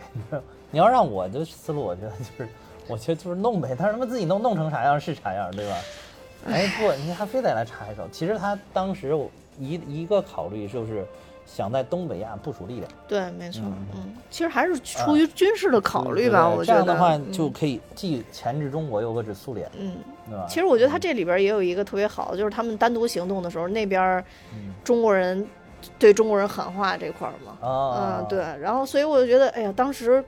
[0.69, 2.49] 你要让我的思路，我觉得就是，
[2.87, 3.73] 我觉得就是弄呗。
[3.73, 5.75] 他他妈自己弄弄成啥样是啥样，对吧？
[6.47, 8.07] 哎不，你还非得来插一手。
[8.11, 9.17] 其实他当时
[9.59, 11.05] 一一个考虑就是。
[11.47, 13.61] 想在东北亚部署力量，对，没错，
[13.95, 19.95] 嗯，其实还是出于军事的考虑吧，我觉得这样的话就可以既钳制中国又遏制苏联，嗯，
[20.29, 20.45] 对吧？
[20.47, 24.23] 其实我觉得他这里边也有一个特别好的，就是他们单独行动的时候，那边
[24.83, 25.47] 中国人
[25.97, 30.23] 对中国人喊话这块儿嘛，嗯，对，然后所以我就觉得，哎呀，当时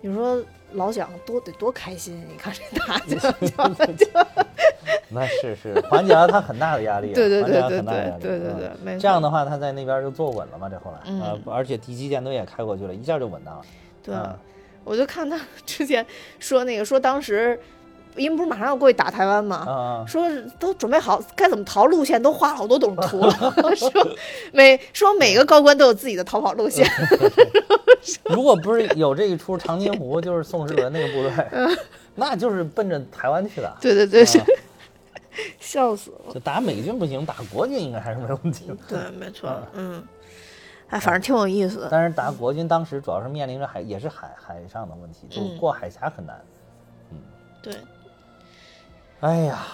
[0.00, 0.40] 你说
[0.74, 4.26] 老蒋多得多开心，你看这打架。
[5.14, 7.82] 那是是缓解了他很大的压力， 对对对对对
[8.18, 11.12] 对对对，这样的话他在那边就坐稳了嘛，这后来。
[11.20, 13.62] 啊，而且敌机舰队也开过去了，一下就稳当了。
[14.02, 14.14] 对，
[14.84, 16.04] 我就看他之前
[16.38, 17.60] 说那个说当时，
[18.16, 20.28] 因为不是马上要过去打台湾嘛，说
[20.58, 23.32] 都准备好该怎么逃路线，都画了好多种图了，
[23.76, 23.90] 说
[24.52, 26.86] 每说每个高官都有自己的逃跑路线。
[28.24, 31.76] 如果不是有这一出长津湖，就是宋时轮那个部队，
[32.14, 33.76] 那就是奔着台湾去的。
[33.80, 34.40] 对对对是。
[35.58, 36.34] 笑死了！
[36.34, 38.76] 就打美军不行，打国军应该还是没问题的。
[38.86, 39.50] 对，没错。
[39.72, 40.02] 嗯，
[40.88, 41.88] 哎，反正挺有意思的。
[41.90, 46.38] 但是打国军当时主要是面临着海，也是海海上的问题，就过海峡很难。
[47.12, 47.18] 嗯，
[47.62, 47.74] 对。
[49.22, 49.66] 哎呀，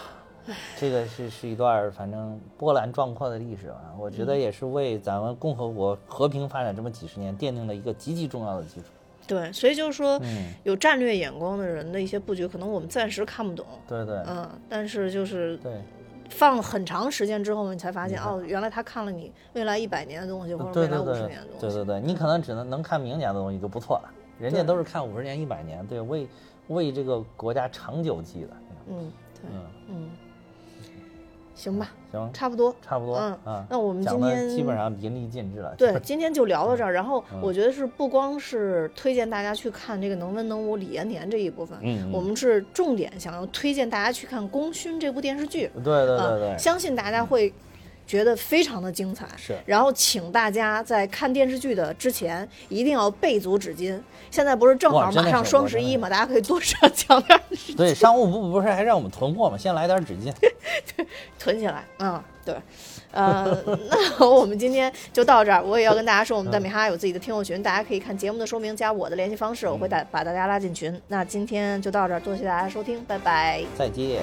[0.76, 3.96] 这个是是一段反正波澜壮阔的历史啊！
[3.98, 8.88] 我觉得也是为咱们共和国和平发展这么几十年奠定了一个极其重要的基础。
[9.26, 10.20] 对，所以就是说，
[10.64, 13.64] 有战略眼光的人的一些布局，可能我们暂时看不懂。
[13.88, 15.80] 对对，嗯，但是就是对，
[16.28, 21.60] 放很长时间之后，你才发现，哦，原来他看了你未来一百年的东西，或者未来五十年的东西。
[21.60, 26.28] 对对对，你可能只能能看明年的东西就不错了，人家都是看五十年、一百年，对，为
[26.68, 28.50] 为这个国家长久计的。
[28.90, 29.12] 嗯，
[29.43, 29.51] 对，
[29.90, 30.09] 嗯。
[31.55, 35.74] 行吧，行，差不多，差不多，嗯，那我们今天基本上淋漓尽致了。
[35.77, 36.93] 对，今天就聊到这儿。
[36.93, 45.69] 然后我觉得是不光是推荐大家去看这个能文能武李延年这一部分，嗯，我们是重点想要推荐大家去看《功勋》这部电视剧。
[45.82, 47.52] 对对对对，相信大家会。
[48.09, 49.56] 觉得非常的精彩，是。
[49.66, 54.01] 然后请大家在看电视剧的之前一定要备足纸巾。
[54.30, 57.76] 现在不是正好马上双十一嘛，大家可以多上抢点纸巾。
[57.76, 59.56] 对，商务部不是还让我们囤货吗？
[59.56, 60.32] 先来点纸巾，
[61.39, 61.85] 囤起来。
[61.98, 62.56] 嗯，对。
[63.10, 63.56] 呃，
[64.18, 65.62] 那我们今天就到这儿。
[65.62, 70.98] 我也要跟大家说，我们的米哈有自己的听友群，大家可以看节目的说明，加我的联系方式，我会带把大家拉进群。
[71.09, 74.22] 那今天就到这儿，多谢大家收听，拜拜，再见。